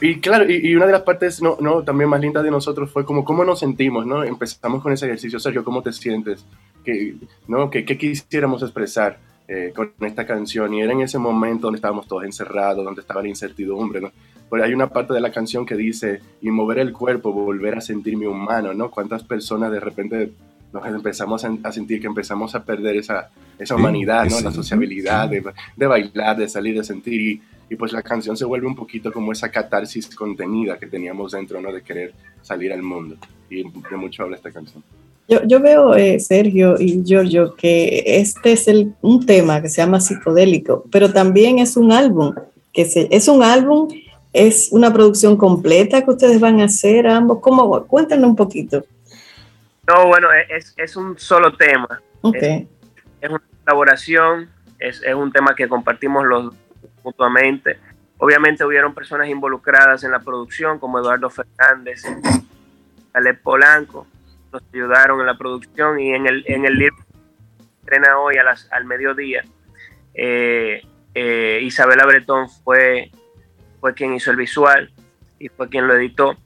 [0.00, 3.04] y, claro, y, una de las partes no, no, también más lindas de nosotros fue
[3.04, 4.24] como cómo nos sentimos, ¿no?
[4.24, 6.44] Empezamos con ese ejercicio, Sergio, ¿cómo te sientes?
[6.84, 7.14] ¿Qué,
[7.46, 7.70] ¿no?
[7.70, 10.74] ¿Qué, qué quisiéramos expresar eh, con esta canción?
[10.74, 14.12] Y era en ese momento donde estábamos todos encerrados, donde estaba la incertidumbre, ¿no?
[14.50, 17.80] Pero hay una parte de la canción que dice, y mover el cuerpo, volver a
[17.80, 18.90] sentirme humano, ¿no?
[18.90, 20.32] ¿Cuántas personas de repente
[20.72, 24.40] nos empezamos a, sentir que empezamos a perder esa, esa humanidad, ¿no?
[24.40, 25.42] La sociabilidad, de,
[25.76, 27.20] de, bailar, de salir, de sentir.
[27.20, 31.32] Y, y pues la canción se vuelve un poquito como esa catarsis contenida que teníamos
[31.32, 31.72] dentro, ¿no?
[31.72, 33.16] De querer salir al mundo.
[33.50, 34.82] Y de mucho habla esta canción.
[35.28, 39.82] Yo, yo veo, eh, Sergio y Giorgio, que este es el, un tema que se
[39.82, 42.34] llama psicodélico, pero también es un álbum,
[42.72, 43.88] que se, es un álbum,
[44.32, 47.40] es una producción completa que ustedes van a hacer ambos.
[47.40, 47.86] ¿Cómo?
[47.86, 48.86] Cuéntanos un poquito.
[49.86, 52.00] No, bueno, es, es un solo tema.
[52.22, 52.66] Okay.
[53.20, 54.48] Es, una colaboración,
[54.78, 56.54] es, es un tema que compartimos los
[57.08, 57.78] mutuamente.
[58.18, 62.02] Obviamente hubieron personas involucradas en la producción, como Eduardo Fernández,
[63.12, 64.06] Caleb Polanco,
[64.52, 68.44] nos ayudaron en la producción y en el, en el libro que estrena hoy a
[68.44, 69.42] las, al mediodía.
[70.14, 70.82] Eh,
[71.14, 73.10] eh, Isabela Bretón fue,
[73.80, 74.90] fue quien hizo el visual
[75.38, 76.36] y fue quien lo editó.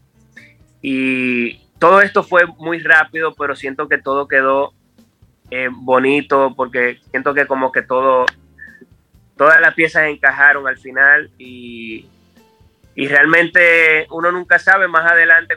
[0.80, 4.74] Y todo esto fue muy rápido, pero siento que todo quedó
[5.50, 8.26] eh, bonito porque siento que como que todo
[9.36, 12.06] todas las piezas encajaron al final y,
[12.94, 15.56] y realmente uno nunca sabe, más adelante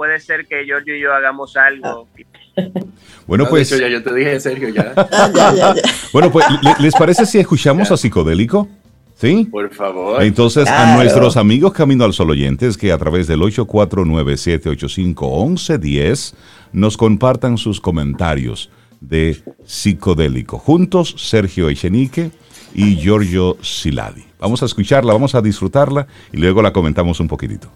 [0.00, 2.08] puede ser que Giorgio y yo hagamos algo.
[3.26, 3.70] Bueno, pues.
[3.70, 4.92] ya yo te dije, Sergio, ya.
[6.12, 6.44] bueno, pues,
[6.80, 8.66] ¿les parece si escuchamos a Psicodélico?
[9.14, 9.46] ¿Sí?
[9.48, 10.20] Por favor.
[10.22, 16.34] Entonces, a nuestros amigos Camino al Sol oyentes que a través del 8497851110
[16.72, 18.68] nos compartan sus comentarios
[19.00, 20.58] de Psicodélico.
[20.58, 22.32] Juntos, Sergio Echenique
[22.74, 24.24] y Giorgio Siladi.
[24.38, 27.68] Vamos a escucharla, vamos a disfrutarla y luego la comentamos un poquitito.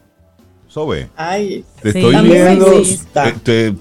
[0.74, 2.66] Sobe, Ay, te estoy viendo,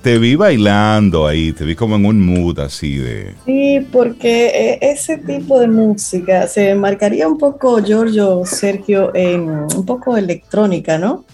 [0.04, 3.34] te, vi bailando ahí, te vi como en un mood así de...
[3.48, 9.86] Sí, porque eh, ese tipo de música se marcaría un poco, Giorgio, Sergio, en un
[9.88, 11.26] poco electrónica, ¿no?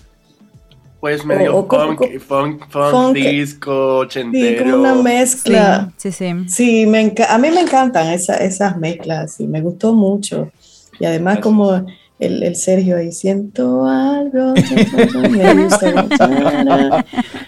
[1.00, 4.64] Pues medio funk, funk, disco, ochentero.
[4.64, 5.94] Sí, como una mezcla.
[5.96, 6.34] Sí, sí.
[6.48, 10.52] Sí, me a mí me encantan esas mezclas y me gustó mucho.
[11.00, 11.86] Y además como
[12.20, 14.54] el, el Sergio ahí, siento algo.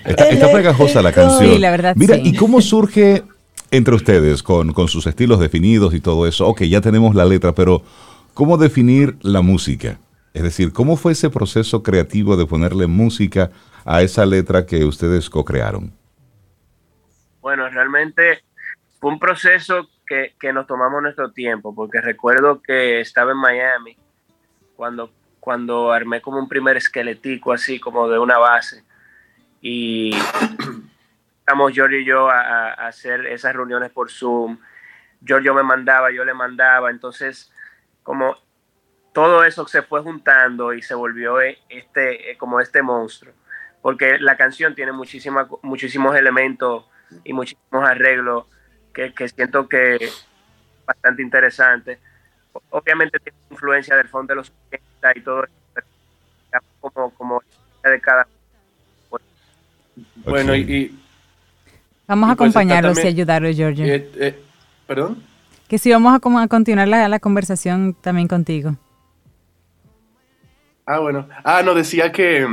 [0.06, 1.54] está, pegajosa la canción.
[1.54, 1.94] Sí, la verdad.
[1.98, 3.24] Mira, ¿y cómo surge
[3.70, 6.48] entre ustedes con, con sus estilos definidos y todo eso?
[6.48, 7.84] Ok, ya tenemos la letra, pero
[8.34, 10.00] ¿cómo definir la música?
[10.34, 13.52] Es decir, ¿cómo fue ese proceso creativo de ponerle música
[13.84, 15.92] a esa letra que ustedes co-crearon?
[17.42, 18.44] Bueno, realmente
[19.00, 23.98] fue un proceso que, nos tomamos nuestro tiempo, porque recuerdo que estaba en Miami
[24.76, 28.84] cuando, cuando armé como un primer esqueletico así como de una base
[29.62, 30.14] y
[31.40, 34.58] estamos Giorgio y yo a, a, hacer esas reuniones por Zoom.
[35.24, 37.52] Giorgio me mandaba, yo le mandaba, entonces
[38.04, 38.36] como
[39.14, 43.34] todo eso se fue juntando y se volvió eh, este, eh, como este monstruo.
[43.82, 46.86] Porque la canción tiene muchísima, muchísimos elementos
[47.24, 48.46] y muchísimos arreglos
[48.94, 50.28] que, siento que es
[50.86, 52.00] bastante interesante.
[52.70, 55.88] Obviamente tiene influencia del fondo de los 80 y todo eso,
[56.80, 57.42] como, como
[57.84, 58.28] de cada.
[60.26, 60.98] Bueno, y,
[62.08, 63.86] Vamos a pues acompañarlos y ayudarlos, Giorgio.
[63.88, 64.38] Eh,
[64.86, 65.24] ¿Perdón?
[65.70, 68.76] Que sí, vamos a, a continuar la, la conversación también contigo.
[70.86, 71.28] Ah, bueno.
[71.44, 72.48] Ah, no, decía que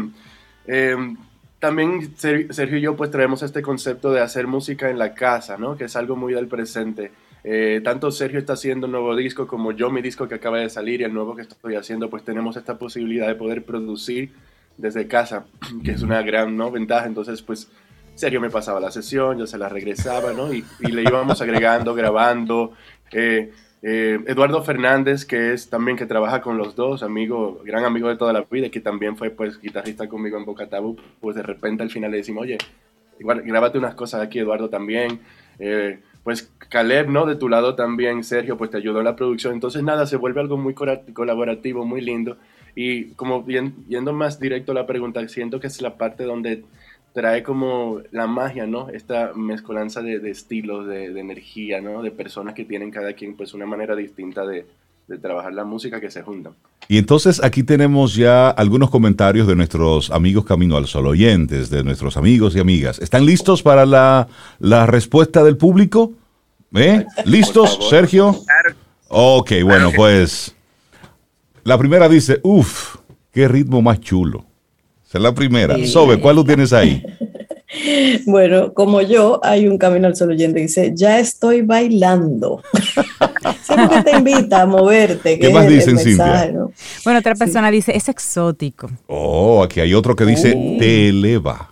[0.67, 1.17] em,
[1.59, 5.77] también Sergio y yo pues traemos este concepto de hacer música en la casa, ¿no?
[5.77, 7.11] Que es algo muy del presente.
[7.45, 10.69] Eh, tanto Sergio está haciendo un nuevo disco como yo mi disco que acaba de
[10.69, 14.33] salir y el nuevo que estoy haciendo, pues tenemos esta posibilidad de poder producir
[14.77, 15.47] desde casa,
[15.85, 17.07] que es una gran ventaja.
[17.07, 17.69] Entonces, pues
[18.15, 20.53] Sergio me pasaba la sesión, yo se la regresaba, ¿no?
[20.53, 22.73] Y, y le íbamos agregando, grabando.
[23.13, 23.53] Eh,
[23.83, 28.17] eh, Eduardo Fernández, que es también que trabaja con los dos, amigo, gran amigo de
[28.17, 31.83] toda la vida, que también fue pues guitarrista conmigo en Boca Tabú, pues de repente
[31.83, 32.59] al final le decimos, oye,
[33.21, 35.21] igual, grábate unas cosas aquí, Eduardo también.
[35.59, 37.25] Eh, pues Caleb, ¿no?
[37.25, 39.55] De tu lado también, Sergio, pues te ayudó en la producción.
[39.55, 42.37] Entonces, nada, se vuelve algo muy colaborativo, muy lindo.
[42.75, 46.65] Y como yendo más directo a la pregunta, siento que es la parte donde
[47.13, 48.91] trae como la magia, ¿no?
[48.91, 52.03] Esta mezcolanza de, estilos, de, energía, ¿no?
[52.03, 54.67] De personas que tienen cada quien pues una manera distinta de,
[55.09, 56.55] de trabajar la música que se juntan.
[56.87, 61.83] Y entonces aquí tenemos ya algunos comentarios de nuestros amigos Camino al Sol oyentes, de
[61.83, 62.99] nuestros amigos y amigas.
[62.99, 64.29] ¿Están listos para la,
[64.59, 66.13] la respuesta del público?
[66.75, 67.05] ¿Eh?
[67.25, 68.37] ¿Listos, Sergio?
[69.09, 70.55] Ok, bueno, pues
[71.65, 72.97] la primera dice, uff,
[73.33, 74.48] qué ritmo más chulo.
[75.09, 75.75] Esa es la primera.
[75.87, 77.03] Sobe, ¿cuál lo tienes ahí?
[78.25, 82.63] Bueno, como yo, hay un camino al sol oyente dice, ya estoy bailando.
[83.63, 85.39] Siempre te invita a moverte.
[85.39, 86.51] ¿Qué más dicen, Cintia?
[87.05, 88.91] Bueno, otra persona dice, es exótico.
[89.07, 90.79] Oh, aquí hay otro que dice, oh.
[90.79, 91.71] te eleva.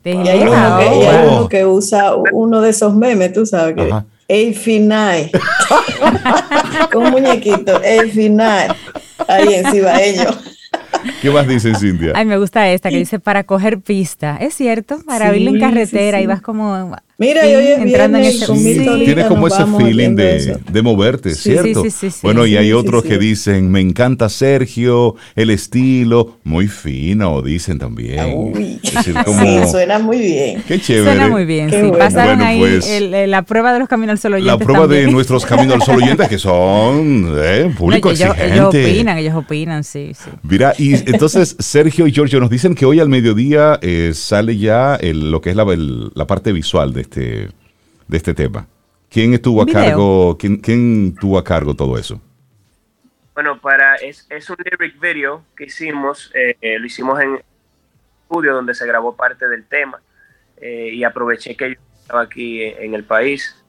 [0.00, 3.74] Te y hay, uno que, hay uno que, usa uno de esos memes, tú sabes
[3.74, 3.92] que...
[4.28, 5.28] El final.
[6.92, 7.82] Con un muñequito.
[7.82, 8.76] El final.
[9.26, 10.36] Ahí encima ellos.
[11.22, 12.12] ¿Qué más dice Cintia?
[12.14, 14.36] Ay, me gusta esta que dice para coger pista.
[14.40, 19.26] Es cierto, para sí, en carretera y vas como Mira, yo entrando en ese Tienes
[19.26, 21.82] como ese feeling de, de, moverte, ¿cierto?
[22.22, 28.34] bueno, y hay otros que dicen, me encanta Sergio, el estilo, muy fino, dicen también.
[28.36, 28.78] Uy.
[28.84, 29.12] Sí,
[29.68, 30.62] suena muy bien.
[30.68, 31.10] Qué chévere.
[31.10, 31.90] Suena muy bien, sí.
[31.98, 32.88] Pasaron ahí pues,
[33.28, 35.96] la prueba de los Caminos al Sol oyentes La prueba de nuestros Caminos al Sol
[35.96, 38.54] oyentes que son eh, público ellos, exigente.
[38.54, 40.30] Ellos opinan, ellos opinan, sí, sí.
[40.44, 44.94] Mira, y entonces Sergio y Giorgio nos dicen que hoy al mediodía eh, sale ya
[44.94, 45.66] el, lo que es la,
[46.14, 47.48] la parte visual de este,
[48.06, 48.66] de este tema?
[49.10, 52.20] ¿Quién estuvo a cargo, quién, quién tuvo a cargo todo eso?
[53.32, 57.40] Bueno, para es, es un lyric video que hicimos, eh, eh, lo hicimos en
[58.22, 60.00] estudio donde se grabó parte del tema
[60.58, 63.64] eh, y aproveché que yo estaba aquí en, el país.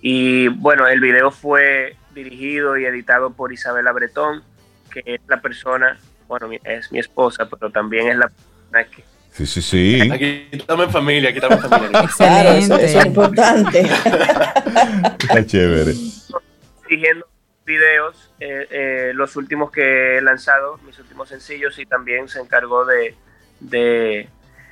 [0.00, 4.42] y bueno, el video fue dirigido y editado por Isabela Bretón,
[4.92, 5.98] que es la persona,
[6.28, 10.10] bueno, es mi esposa, pero también es la persona que Sí, sí, sí.
[10.12, 12.08] Aquí estamos en familia, aquí estamos en familia.
[12.16, 13.80] Claro, eso, es importante.
[15.18, 15.92] Está chévere.
[16.88, 17.26] Dirigiendo
[17.66, 22.84] videos, eh, eh, los últimos que he lanzado, mis últimos sencillos, y también se encargó
[22.84, 23.16] de,
[23.58, 24.28] de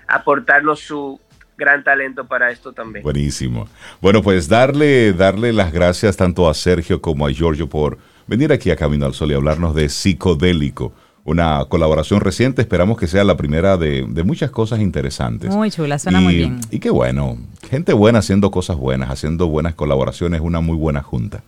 [0.06, 1.18] aportarnos su
[1.56, 3.02] gran talento para esto también.
[3.02, 3.68] Buenísimo.
[4.00, 7.98] Bueno, pues darle, darle las gracias tanto a Sergio como a Giorgio por
[8.28, 10.92] venir aquí a Camino al Sol y hablarnos de psicodélico
[11.24, 12.62] una colaboración reciente.
[12.62, 15.54] Esperamos que sea la primera de, muchas cosas interesantes.
[15.54, 16.60] Muy chula, suena muy bien.
[16.70, 21.42] Y qué bueno, gente buena haciendo cosas buenas, haciendo buenas colaboraciones, una muy buena junta.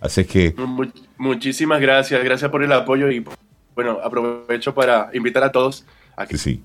[0.00, 0.54] Así que...
[1.18, 3.24] muchísimas gracias, gracias por el apoyo y
[3.74, 5.84] bueno, aprovecho para invitar a todos
[6.16, 6.62] a que, sí.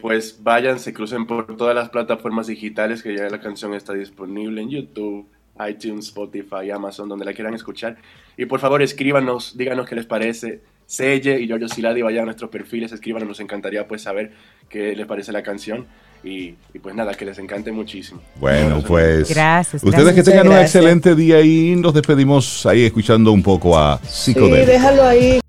[0.00, 4.62] pues vayan, se crucen por todas las plataformas digitales que ya la canción está disponible
[4.62, 5.26] en YouTube,
[5.68, 7.96] iTunes, Spotify, Amazon, donde la quieran escuchar.
[8.36, 12.50] Y por favor escríbanos, díganos qué les parece Selle y Giorgio Siladi vayan a nuestros
[12.50, 14.32] perfiles, escriban, nos encantaría pues saber
[14.68, 15.86] qué les parece la canción.
[16.22, 18.22] Y, pues nada, que les encante muchísimo.
[18.36, 19.28] Bueno, pues.
[19.28, 19.84] Gracias.
[19.84, 24.64] Ustedes que tengan un excelente día y nos despedimos ahí escuchando un poco a Psicodélico.
[24.64, 25.40] Sí, déjalo ahí.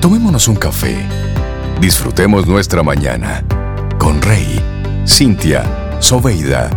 [0.00, 0.96] Tomémonos un café.
[1.82, 3.44] Disfrutemos nuestra mañana
[3.98, 4.58] con Rey,
[5.06, 6.70] Cintia, Soveida,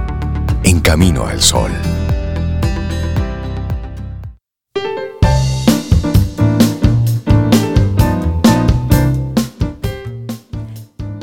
[0.63, 1.71] en camino al sol.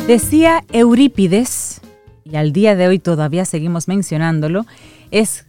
[0.08, 1.82] Decía Eurípides,
[2.24, 4.64] y al día de hoy todavía seguimos mencionándolo,
[5.10, 5.44] es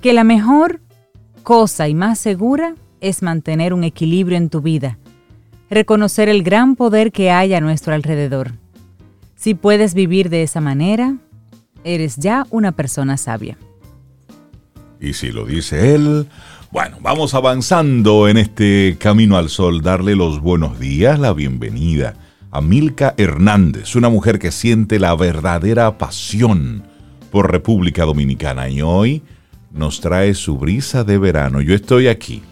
[0.00, 0.80] que la mejor
[1.42, 4.96] cosa y más segura es mantener un equilibrio en tu vida,
[5.68, 8.52] reconocer el gran poder que hay a nuestro alrededor.
[9.36, 11.18] Si puedes vivir de esa manera,
[11.84, 13.58] eres ya una persona sabia.
[14.98, 16.26] Y si lo dice él,
[16.70, 22.14] bueno, vamos avanzando en este camino al sol, darle los buenos días, la bienvenida
[22.50, 26.84] a Milka Hernández, una mujer que siente la verdadera pasión
[27.30, 29.22] por República Dominicana y hoy
[29.72, 31.60] nos trae su brisa de verano.
[31.60, 32.42] Yo estoy aquí,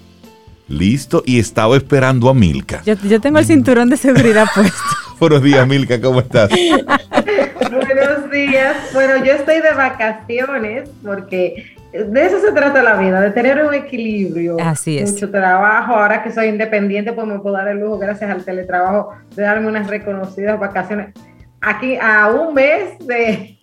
[0.69, 2.83] listo y estaba esperando a Milka.
[2.85, 4.77] Yo, tengo el cinturón de seguridad puesto.
[5.19, 6.51] Buenos días, Milka, ¿cómo estás?
[7.71, 8.77] Buenos días.
[8.93, 13.75] Bueno, yo estoy de vacaciones porque de eso se trata la vida, de tener un
[13.75, 14.57] equilibrio.
[14.61, 15.13] Así es.
[15.13, 15.95] Mucho trabajo.
[15.95, 19.69] Ahora que soy independiente, pues me puedo dar el lujo, gracias al teletrabajo, de darme
[19.69, 21.15] unas reconocidas vacaciones.
[21.61, 23.59] Aquí a un mes de,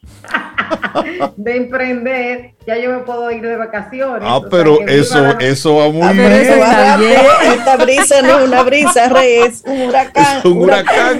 [1.38, 4.24] de emprender, ya yo me puedo ir de vacaciones.
[4.28, 7.22] Ah, pero eso, eso va muy ah, bien.
[7.54, 10.40] Esta brisa no es una brisa, Rey, es un huracán.
[10.40, 11.20] Es un huracán.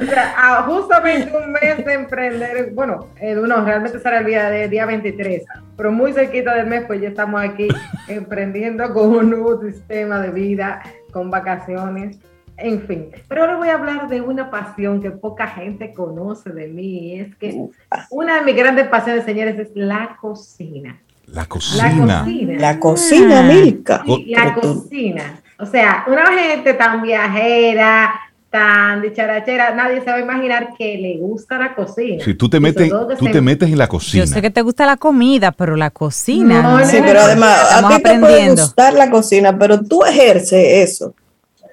[0.00, 4.86] o Mira, justamente un mes de emprender, bueno, no, realmente será el día, de, día
[4.86, 5.44] 23,
[5.76, 7.68] pero muy cerquita del mes, pues ya estamos aquí
[8.08, 10.82] emprendiendo con un nuevo sistema de vida,
[11.12, 12.18] con vacaciones,
[12.56, 13.10] en fin.
[13.28, 17.36] Pero ahora voy a hablar de una pasión que poca gente conoce de mí, es
[17.36, 17.68] que
[18.10, 21.00] una de mis grandes pasiones, señores, es la cocina.
[21.26, 22.06] La cocina.
[22.06, 24.02] La cocina, la cocina Milka.
[24.26, 25.42] la cocina.
[25.58, 28.14] O sea, una gente tan viajera,
[28.50, 32.24] tan dicharachera, nadie se va a imaginar que le gusta la cocina.
[32.24, 34.24] Si tú te metes, tú te metes en la cocina.
[34.24, 36.62] Yo sé que te gusta la comida, pero la cocina.
[36.62, 41.14] No, sí, pero además a ti te puede gustar la cocina, pero tú ejerces eso.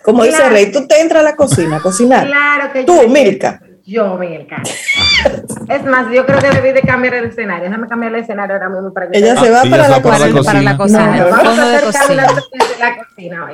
[0.04, 2.28] Como dice Rey, tú te entras a la cocina a cocinar.
[2.28, 3.62] Claro que tú, Milka.
[3.88, 4.64] Yo, Milka.
[5.70, 7.66] Es más, yo creo que debí de cambiar el escenario.
[7.66, 10.42] Déjame cambiar el escenario ahora mismo para que Ella se va, para, la para, la
[10.42, 11.18] para, la cocina.
[11.18, 12.24] No, vamos a hacer la,
[12.80, 13.54] la cocina hoy.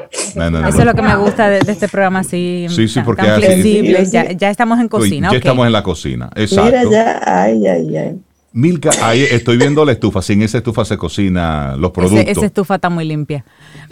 [0.70, 2.68] Eso es lo que me gusta de, de este programa así.
[2.70, 4.06] Sí, sí, porque tan flexible.
[4.06, 5.28] Ya, ya, estamos en cocina.
[5.28, 5.40] Ya okay.
[5.40, 6.30] estamos en la cocina.
[6.36, 6.64] Exacto.
[6.64, 8.20] Mira ya, ay, ay, ay.
[8.54, 10.22] Milka, ahí estoy viendo la estufa.
[10.22, 12.22] Sin esa estufa se cocina los productos.
[12.22, 13.44] Ese, esa estufa está muy limpia.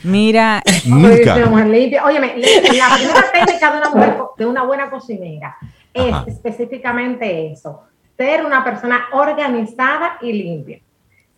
[0.04, 1.36] Mira, Milka.
[1.36, 5.58] Óyeme, la primera técnica de una mujer, de una buena cocinera
[5.94, 6.26] es Ajá.
[6.28, 7.84] específicamente eso,
[8.18, 10.80] ser una persona organizada y limpia.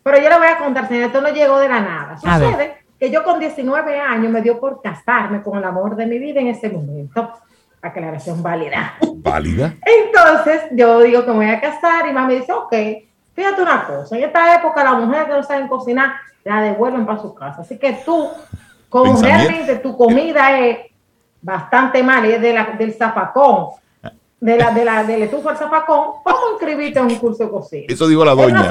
[0.04, 2.18] Pero yo le voy a contar, señor, esto no llegó de la nada.
[2.18, 6.20] Sucede que yo con 19 años me dio por casarme con el amor de mi
[6.20, 7.32] vida en ese momento.
[7.82, 8.93] Aclaración válida.
[9.16, 9.76] ¿Válida?
[10.06, 12.74] Entonces yo digo que me voy a casar y mami dice, ok,
[13.34, 17.22] fíjate una cosa, en esta época las mujeres que no saben cocinar la devuelven para
[17.22, 17.62] su casa.
[17.62, 18.30] Así que tú,
[18.89, 20.91] como realmente tu comida es
[21.41, 23.70] bastante mal es de la, del zapacón,
[24.41, 27.85] de la, de la, del estufa al zapacón, a inscribirte en un curso de cocina.
[27.87, 28.69] Eso digo la doña.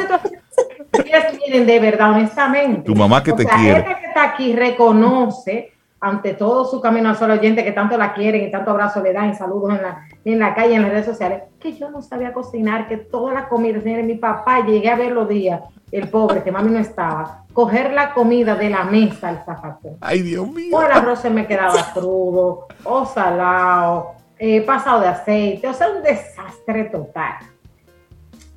[0.92, 2.82] Ellas vienen de verdad, honestamente.
[2.82, 3.82] Tu mamá que o te sea, quiere.
[3.82, 8.14] Gente que está aquí reconoce ante todo su camino al sol oyente que tanto la
[8.14, 10.90] quieren y tanto abrazo le dan y saludos en la, en la calle, en las
[10.90, 14.88] redes sociales, que yo no sabía cocinar, que toda la comida, señores, mi papá, llegué
[14.90, 15.60] a ver los días,
[15.92, 19.98] el pobre, que mami no estaba, coger la comida de la mesa al zapatón.
[20.00, 20.76] Ay, Dios mío.
[20.76, 25.90] O el arroz se me quedaba crudo, o salado, eh, pasado de aceite, o sea,
[25.90, 27.34] un desastre total.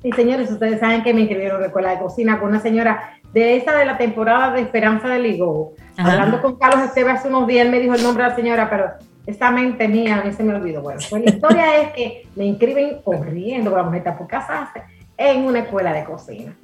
[0.02, 3.18] Y señores, ustedes saben que me inscribieron en la escuela de cocina con una señora
[3.34, 5.74] de esa de la temporada de Esperanza de Ligo.
[5.98, 8.70] Hablando con Carlos Esteban hace unos días, él me dijo el nombre de la señora,
[8.70, 8.92] pero
[9.26, 10.80] esa mente mía a mí se me olvidó.
[10.80, 14.82] Bueno, pues la historia es que me inscriben corriendo la mujer por casarse
[15.18, 16.56] en una escuela de cocina.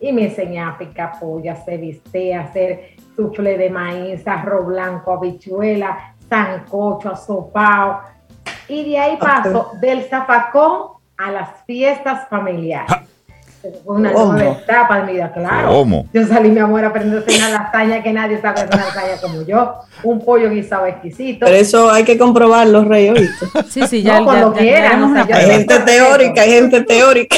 [0.00, 4.66] Y me enseñé a picar pollo, a hacer bistec, a hacer suflé de maíz, arroz
[4.66, 8.13] blanco, habichuela, sancocho, asopao.
[8.68, 12.90] Y de ahí paso del zafacón a las fiestas familiares.
[13.86, 15.68] Una nueva etapa de mi vida, claro.
[15.68, 16.06] ¿Cómo?
[16.12, 19.20] Yo salí, mi amor, aprendiendo a hacer una lasaña que nadie sabe hacer una lasaña
[19.22, 19.74] como yo.
[20.02, 21.46] Un pollo guisado exquisito.
[21.46, 23.46] Pero eso hay que comprobarlo, Rey, ¿oíste?
[23.70, 26.80] Sí, sí, ya, No, cuando ya- ya quieran, o sea, Hay gente teórica, hay gente
[26.82, 27.36] teórica.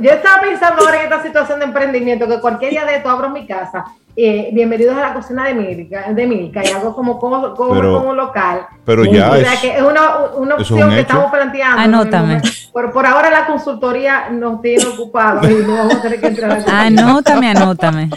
[0.00, 3.30] Yo estaba pensando ahora en esta situación de emprendimiento, que cualquier día de esto abro
[3.30, 3.84] mi casa.
[4.26, 7.98] Eh, bienvenidos a la cocina de Milka, de Milka y hago como, como, como, Pero-
[7.98, 8.66] como local.
[8.84, 11.80] pero ya O sea, es- que es una, una es opción un que estamos planteando.
[11.80, 12.42] Anótame.
[12.72, 16.50] Por, por ahora la consultoría nos tiene ocupados y no vamos a tener que entrar
[16.68, 16.82] a.
[16.82, 18.10] Anótame, anótame.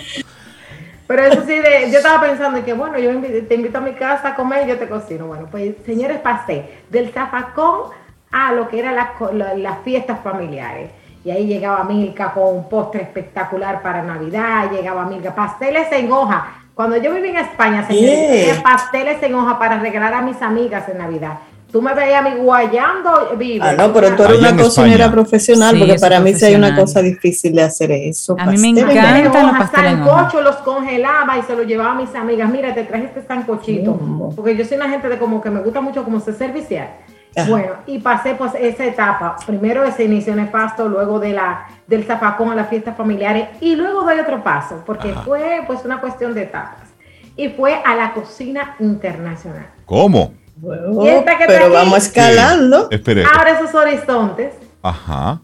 [1.07, 3.11] Pero eso sí, de, yo estaba pensando en que, bueno, yo
[3.47, 5.27] te invito a mi casa a comer y yo te cocino.
[5.27, 7.91] Bueno, pues, señores, pasé del zafacón
[8.31, 9.09] a lo que eran las,
[9.57, 10.91] las fiestas familiares.
[11.25, 16.47] Y ahí llegaba Milka con un postre espectacular para Navidad, llegaba Milka, pasteles en hoja.
[16.75, 18.45] Cuando yo viví en España, señores, Yeah.
[18.55, 21.37] tenía pasteles en hoja para regalar a mis amigas en Navidad.
[21.71, 23.65] Tú me veías a mí guayando, vive.
[23.65, 25.11] Ah, no, pero tú eres Allá una cocinera España.
[25.11, 28.35] profesional, Sí, porque para mí sí hay una cosa difícil de hacer eso.
[28.37, 32.13] A mí me encantan los pasteles sancocho los congelaba y se los llevaba a mis
[32.13, 32.47] amigas.
[32.51, 33.93] Mira, te traje este sancochito.
[33.99, 34.35] Mm.
[34.35, 36.89] Porque yo soy una gente de como que me gusta mucho como ser servicial.
[37.35, 37.49] Ajá.
[37.49, 39.37] Bueno, y pasé pues esa etapa.
[39.45, 44.03] Primero ese inicio nefasto, luego de la, del zafacón a las fiestas familiares y luego
[44.03, 46.89] doy otro paso, porque fue pues una cuestión de etapas.
[47.35, 49.65] Y fue a la cocina internacional.
[49.85, 50.33] ¿Cómo?
[50.57, 52.81] Bueno, Y esta que pero vamos escalando.
[52.89, 52.95] Sí.
[52.95, 53.23] Espere.
[53.25, 54.53] Ahora esos horizontes
[54.83, 55.41] Ajá.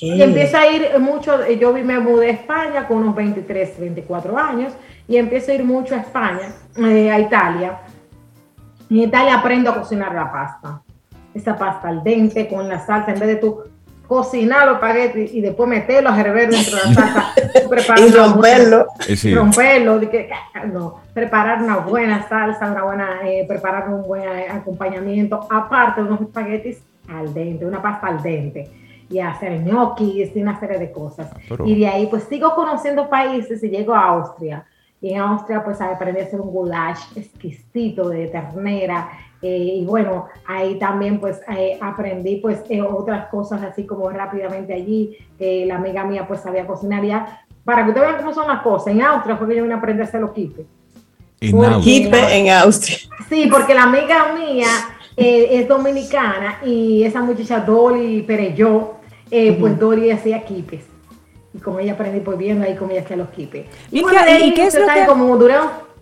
[0.00, 4.38] y empiezo a ir mucho, yo vi- me mudé a España con unos 23, 24
[4.38, 4.72] años
[5.06, 7.80] y empiezo a ir mucho a España, eh, a Italia.
[8.88, 10.80] En Italia aprendo a cocinar la pasta.
[11.36, 13.60] Esa pasta al dente con la salsa, en vez de tú
[14.08, 17.32] cocinar los espaguetis y después meterlos a hervir dentro de la salsa,
[18.06, 18.86] Y romperlo.
[19.00, 19.34] Sí.
[19.34, 20.30] romperlo, de que,
[20.72, 26.08] no, preparar una buena salsa, una buena, eh, preparar un buen eh, acompañamiento, aparte de
[26.08, 28.70] unos espaguetis al dente, una pasta al dente,
[29.10, 31.28] y hacer ñoquis y una serie de cosas.
[31.48, 34.64] Pero- Y de ahí pues sigo conociendo países y llego a Austria.
[35.00, 39.10] Y en Austria pues aprendí a hacer un goulash exquisito de ternera.
[39.42, 44.72] Eh, y bueno, ahí también pues eh, aprendí pues eh, otras cosas así como rápidamente
[44.72, 45.16] allí.
[45.38, 47.42] la amiga mía pues sabía cocinar ya.
[47.64, 49.78] Para que ustedes vean cómo son las cosas, en Austria fue que yo vine a
[49.78, 50.66] aprender a hacer los kipes.
[51.40, 52.34] En Austria.
[52.34, 52.96] en Austria.
[53.28, 54.68] Sí, porque la amiga mía
[55.16, 58.94] es dominicana y esa muchacha Dolly Pereyó,
[59.28, 60.95] pues Dolly hacía kipes
[61.56, 63.66] y como ella aprendí pues viendo ahí como ella hacía los kipes.
[63.90, 64.02] ¿Y,
[64.52, 65.38] qué, es lo que, como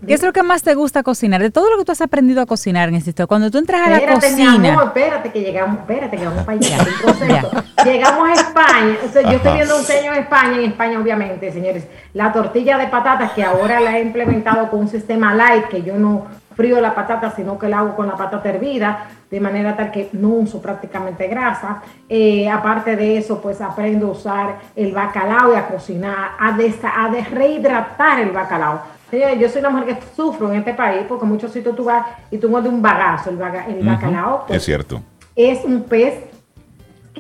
[0.07, 1.41] ¿Qué es lo que más te gusta cocinar?
[1.41, 4.15] De todo lo que tú has aprendido a cocinar este cuando tú entras a la
[4.15, 4.83] cocina.
[4.85, 7.65] espérate que llegamos, espérate que vamos para allá.
[7.85, 12.33] llegamos a España, yo estoy viendo un señor en España, en España obviamente, señores, la
[12.33, 16.27] tortilla de patatas que ahora la he implementado con un sistema light que yo no
[16.55, 20.11] frío la patata, sino que la hago con la patata hervida, de manera tal que
[20.13, 21.83] no uso prácticamente grasa.
[22.09, 27.11] Eh, aparte de eso, pues aprendo a usar el bacalao y a cocinar, a, a
[27.11, 28.83] de rehidratar el bacalao.
[29.11, 32.39] yo soy una mujer que sufro en este país porque muchos sitios tú vas y
[32.39, 33.31] tú de un bagazo.
[33.31, 33.37] El,
[33.85, 35.03] bacalao pues, es cierto.
[35.35, 36.15] es un pez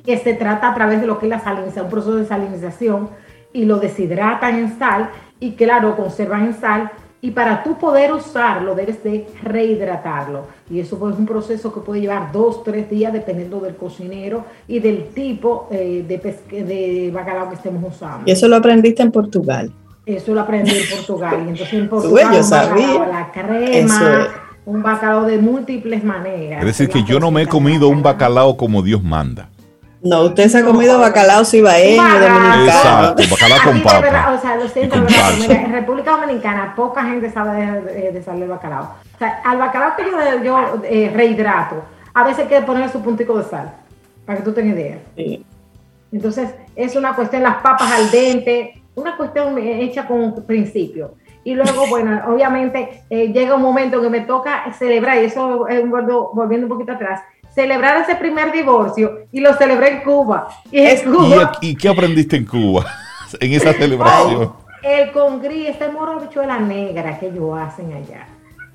[0.04, 3.10] que se trata a través de lo que es la salinización, un proceso de salinización
[3.52, 6.90] y lo deshidratan en sal y claro, conservan en sal
[7.24, 10.42] y para tú poder usarlo debes de rehidratarlo.
[10.68, 14.44] Y eso pues, es un proceso que puede llevar dos, tres días dependiendo del cocinero
[14.68, 18.24] y del tipo eh, de, de bacalao que estemos usando.
[18.26, 19.72] Y eso lo aprendiste en Portugal.
[20.04, 21.44] Eso lo aprendí en Portugal.
[21.46, 23.06] Y entonces en Portugal yo sabía.
[23.06, 24.28] la crema,
[24.66, 26.60] un bacalao de múltiples maneras.
[26.60, 29.48] Es decir, que yo no me he comido un bacalao como Dios manda.
[30.04, 32.64] No, usted se ha comido bacalao cibaeño, dominicano.
[32.66, 34.34] Exacto, bacalao con papa.
[34.34, 38.96] o sea, lo siento, en República Dominicana poca gente sabe de, de, salir bacalao.
[39.14, 41.82] O sea, al bacalao que yo, yo eh, rehidrato,
[42.12, 43.72] a veces hay que ponerle su puntico de sal,
[44.26, 44.98] para que tú tengas idea.
[46.12, 51.14] Entonces, es una cuestión, las papas al dente, una cuestión hecha con principio.
[51.44, 55.82] Y luego, bueno, obviamente eh, llega un momento que me toca celebrar, y eso es
[55.88, 57.22] volviendo un poquito atrás,
[57.54, 60.48] celebrar ese primer divorcio y lo celebré en Cuba.
[60.70, 60.82] Y,
[61.60, 62.86] ¿Y, qué aprendiste en Cuba
[63.40, 64.64] en esa celebración?
[64.84, 68.26] el congrí, este moro bichuela negra que ellos hacen allá.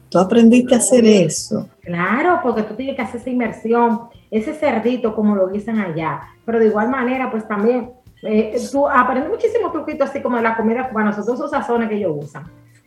[0.10, 1.70] Tú aprendiste a hacer eso.
[1.84, 4.02] Claro, porque tú tienes que hacer esa inmersión,
[4.32, 6.22] ese cerdito como lo dicen allá.
[6.46, 7.92] Pero de igual manera, pues también
[8.24, 11.96] eh, tú aprendes muchísimos truquitos así como de la comida cubana, todos esos sazones que
[11.96, 12.44] ellos usan.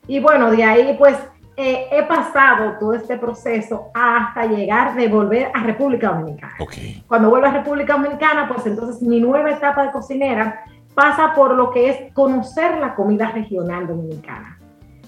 [0.08, 1.16] Y bueno, de ahí pues
[1.56, 6.54] eh, he pasado todo este proceso hasta llegar de volver a República Dominicana.
[7.06, 10.64] Cuando vuelvo a República Dominicana, pues entonces mi nueva etapa de cocinera
[10.94, 14.58] pasa por lo que es conocer la comida regional dominicana.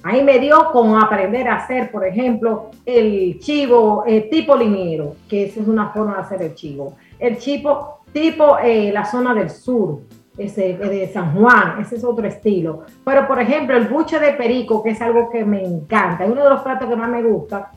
[0.03, 5.47] Ahí me dio con aprender a hacer, por ejemplo, el chivo eh, tipo liniero, que
[5.47, 6.97] esa es una forma de hacer el chivo.
[7.19, 10.01] El chivo tipo eh, la zona del sur,
[10.37, 12.83] ese, de San Juan, ese es otro estilo.
[13.05, 16.43] Pero, por ejemplo, el buche de perico, que es algo que me encanta, es uno
[16.43, 17.71] de los platos que más me gusta.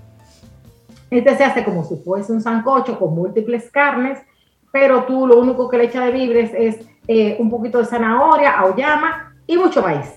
[1.09, 4.19] Este se hace como si fuese un sancocho con múltiples carnes,
[4.71, 8.59] pero tú lo único que le echas de vibres es eh, un poquito de zanahoria,
[8.59, 10.16] auyama y mucho maíz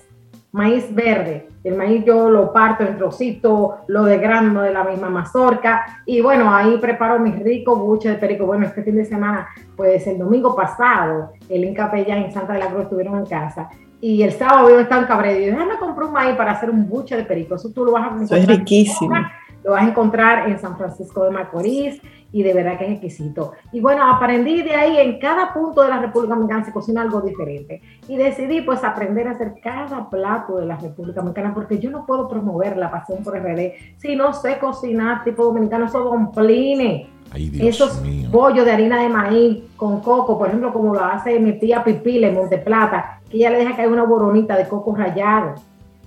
[0.51, 1.47] maíz verde.
[1.63, 6.53] El maíz yo lo parto en trocitos, lo degrando de la misma mazorca y bueno,
[6.53, 8.45] ahí preparo mis ricos buches de perico.
[8.45, 12.67] Bueno, este fin de semana, pues el domingo pasado, el Inca en Santa de la
[12.67, 13.69] Cruz estuvieron en casa
[14.01, 16.89] y el sábado yo estaba en Cabrera y déjame comprar un maíz para hacer un
[16.89, 17.55] buche de perico.
[17.55, 18.39] Eso tú lo vas a encontrar.
[18.39, 19.15] Eso es riquísimo.
[19.63, 22.01] Lo vas a encontrar en San Francisco de Macorís
[22.31, 23.53] y de verdad que es exquisito.
[23.71, 27.21] Y bueno, aprendí de ahí, en cada punto de la República Dominicana se cocina algo
[27.21, 27.81] diferente.
[28.07, 32.05] Y decidí pues aprender a hacer cada plato de la República Dominicana porque yo no
[32.05, 37.07] puedo promover la pasión por RD si no sé cocinar tipo dominicano, eso dompline.
[37.33, 41.81] Esos bollos de harina de maíz con coco, por ejemplo, como lo hace mi tía
[41.81, 45.55] Pipile en Monteplata, que ella le deja caer una boronita de coco rallado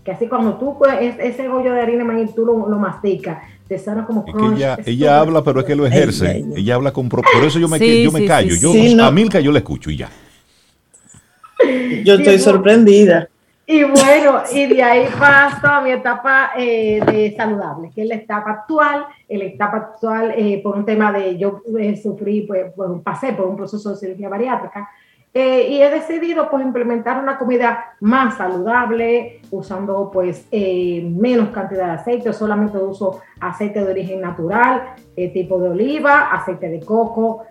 [0.05, 3.79] que así cuando tú ese bollo de harina de maíz tú lo, lo masticas te
[3.79, 6.45] sana como crunch, ella, ella habla, pero es que lo ejerce.
[6.55, 7.09] Ella, habla con...
[7.09, 8.55] Por eso yo me, yo me callo.
[8.57, 8.73] yo,
[9.03, 10.11] a Milka yo le escucho y ya.
[12.05, 13.29] Yo estoy sorprendida.
[13.67, 18.17] Y bueno, y de ahí paso a mi etapa eh, de saludable, que es la
[18.17, 19.07] etapa actual.
[19.27, 23.47] La etapa actual, eh, por un tema de yo eh, sufrí, pues, bueno, pasé por
[23.47, 24.87] un proceso de cirugía bariátrica
[25.37, 31.87] eh, y he decidido pues implementar una comida más saludable, usando pues eh, menos cantidad
[31.87, 37.47] de aceite, solamente uso aceite de origen natural, eh, tipo de oliva, aceite de coco,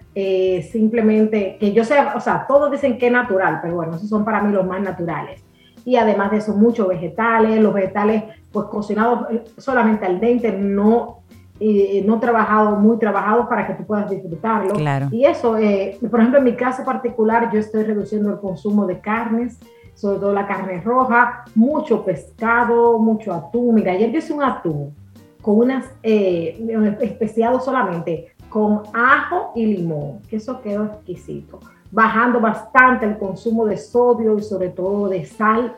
[0.72, 4.24] simplemente que yo sea, o sea, todos dicen que es natural, pero bueno, esos son
[4.24, 5.44] para mí los más naturales.
[5.84, 8.24] Y además de eso, muchos vegetales, los vegetales
[8.54, 9.28] pues cocinados
[9.58, 11.23] solamente al dente, no
[11.60, 14.74] y no trabajado, muy trabajado para que tú puedas disfrutarlo.
[15.12, 19.00] Y eso, eh, por ejemplo, en mi caso particular, yo estoy reduciendo el consumo de
[19.00, 19.60] carnes,
[19.94, 23.76] sobre todo la carne roja, mucho pescado, mucho atún.
[23.76, 24.94] Mira, ayer yo hice un atún
[25.42, 31.60] con unas eh, especiado solamente con ajo y limón, que eso quedó exquisito,
[31.92, 35.76] bajando bastante el consumo de sodio y sobre todo de sal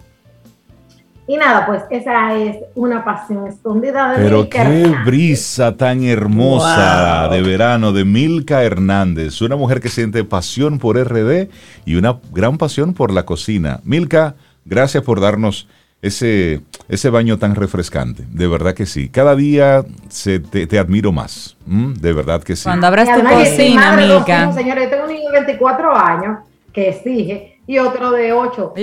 [1.27, 7.41] y nada, pues esa es una pasión escondida de Pero qué brisa tan hermosa de
[7.41, 11.49] verano de Milka Hernández, una mujer que siente pasión por RD
[11.85, 13.79] y una gran pasión por la cocina.
[13.83, 14.35] Milka,
[14.65, 15.67] gracias por darnos
[16.03, 18.23] ese, ese baño tan refrescante.
[18.29, 19.09] De verdad que sí.
[19.09, 21.57] Cada día se, te, admiro más.
[21.65, 22.65] De verdad que sí.
[22.65, 24.53] Cuando abras tu cocina, Milka.
[24.53, 26.37] Señores, yo tengo un niño de 24 años
[26.71, 28.73] que exige y otro de 8.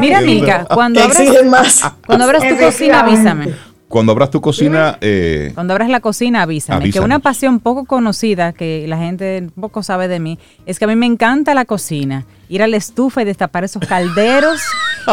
[0.00, 3.54] Mira, Milka, cuando abras, cuando abras tu cocina, avísame.
[3.88, 4.98] Cuando abras tu cocina...
[5.00, 6.90] Eh, cuando abras la cocina, avísame.
[6.90, 10.88] Que una pasión poco conocida, que la gente poco sabe de mí, es que a
[10.88, 12.26] mí me encanta la cocina.
[12.48, 14.60] Ir a la estufa y destapar esos calderos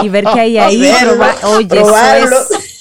[0.01, 0.91] y ver qué hay ahí.
[1.43, 2.71] Oye, eso es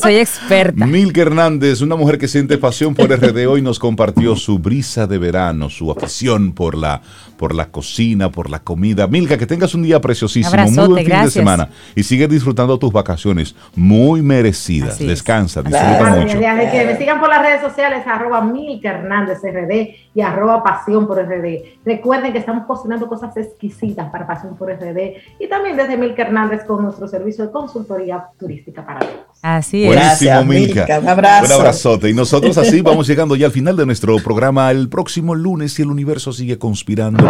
[0.00, 0.86] soy experta.
[0.86, 5.18] Milka Hernández, una mujer que siente pasión por RD, hoy nos compartió su brisa de
[5.18, 7.02] verano, su afición por la,
[7.40, 9.06] por la cocina, por la comida.
[9.06, 12.92] Milka, que tengas un día preciosísimo, muy buen fin de semana y sigue disfrutando tus
[12.92, 14.98] vacaciones, muy merecidas.
[14.98, 16.38] Descansa, disfruta mucho.
[16.38, 21.18] Que me sigan por las redes sociales, arroba Milka Hernández RD y arroba Pasión por
[21.18, 21.80] RD.
[21.82, 24.98] Recuerden que estamos cocinando cosas exquisitas para Pasión por RD
[25.38, 29.14] y también desde Milka Hernández con nuestro servicio de consultoría turística para todos.
[29.40, 30.86] Así Buenísimo, Milka.
[31.00, 31.46] Un abrazo.
[31.46, 32.10] Un abrazote.
[32.10, 35.80] Y nosotros así vamos llegando ya al final de nuestro programa el próximo lunes si
[35.80, 37.29] el universo sigue conspirando.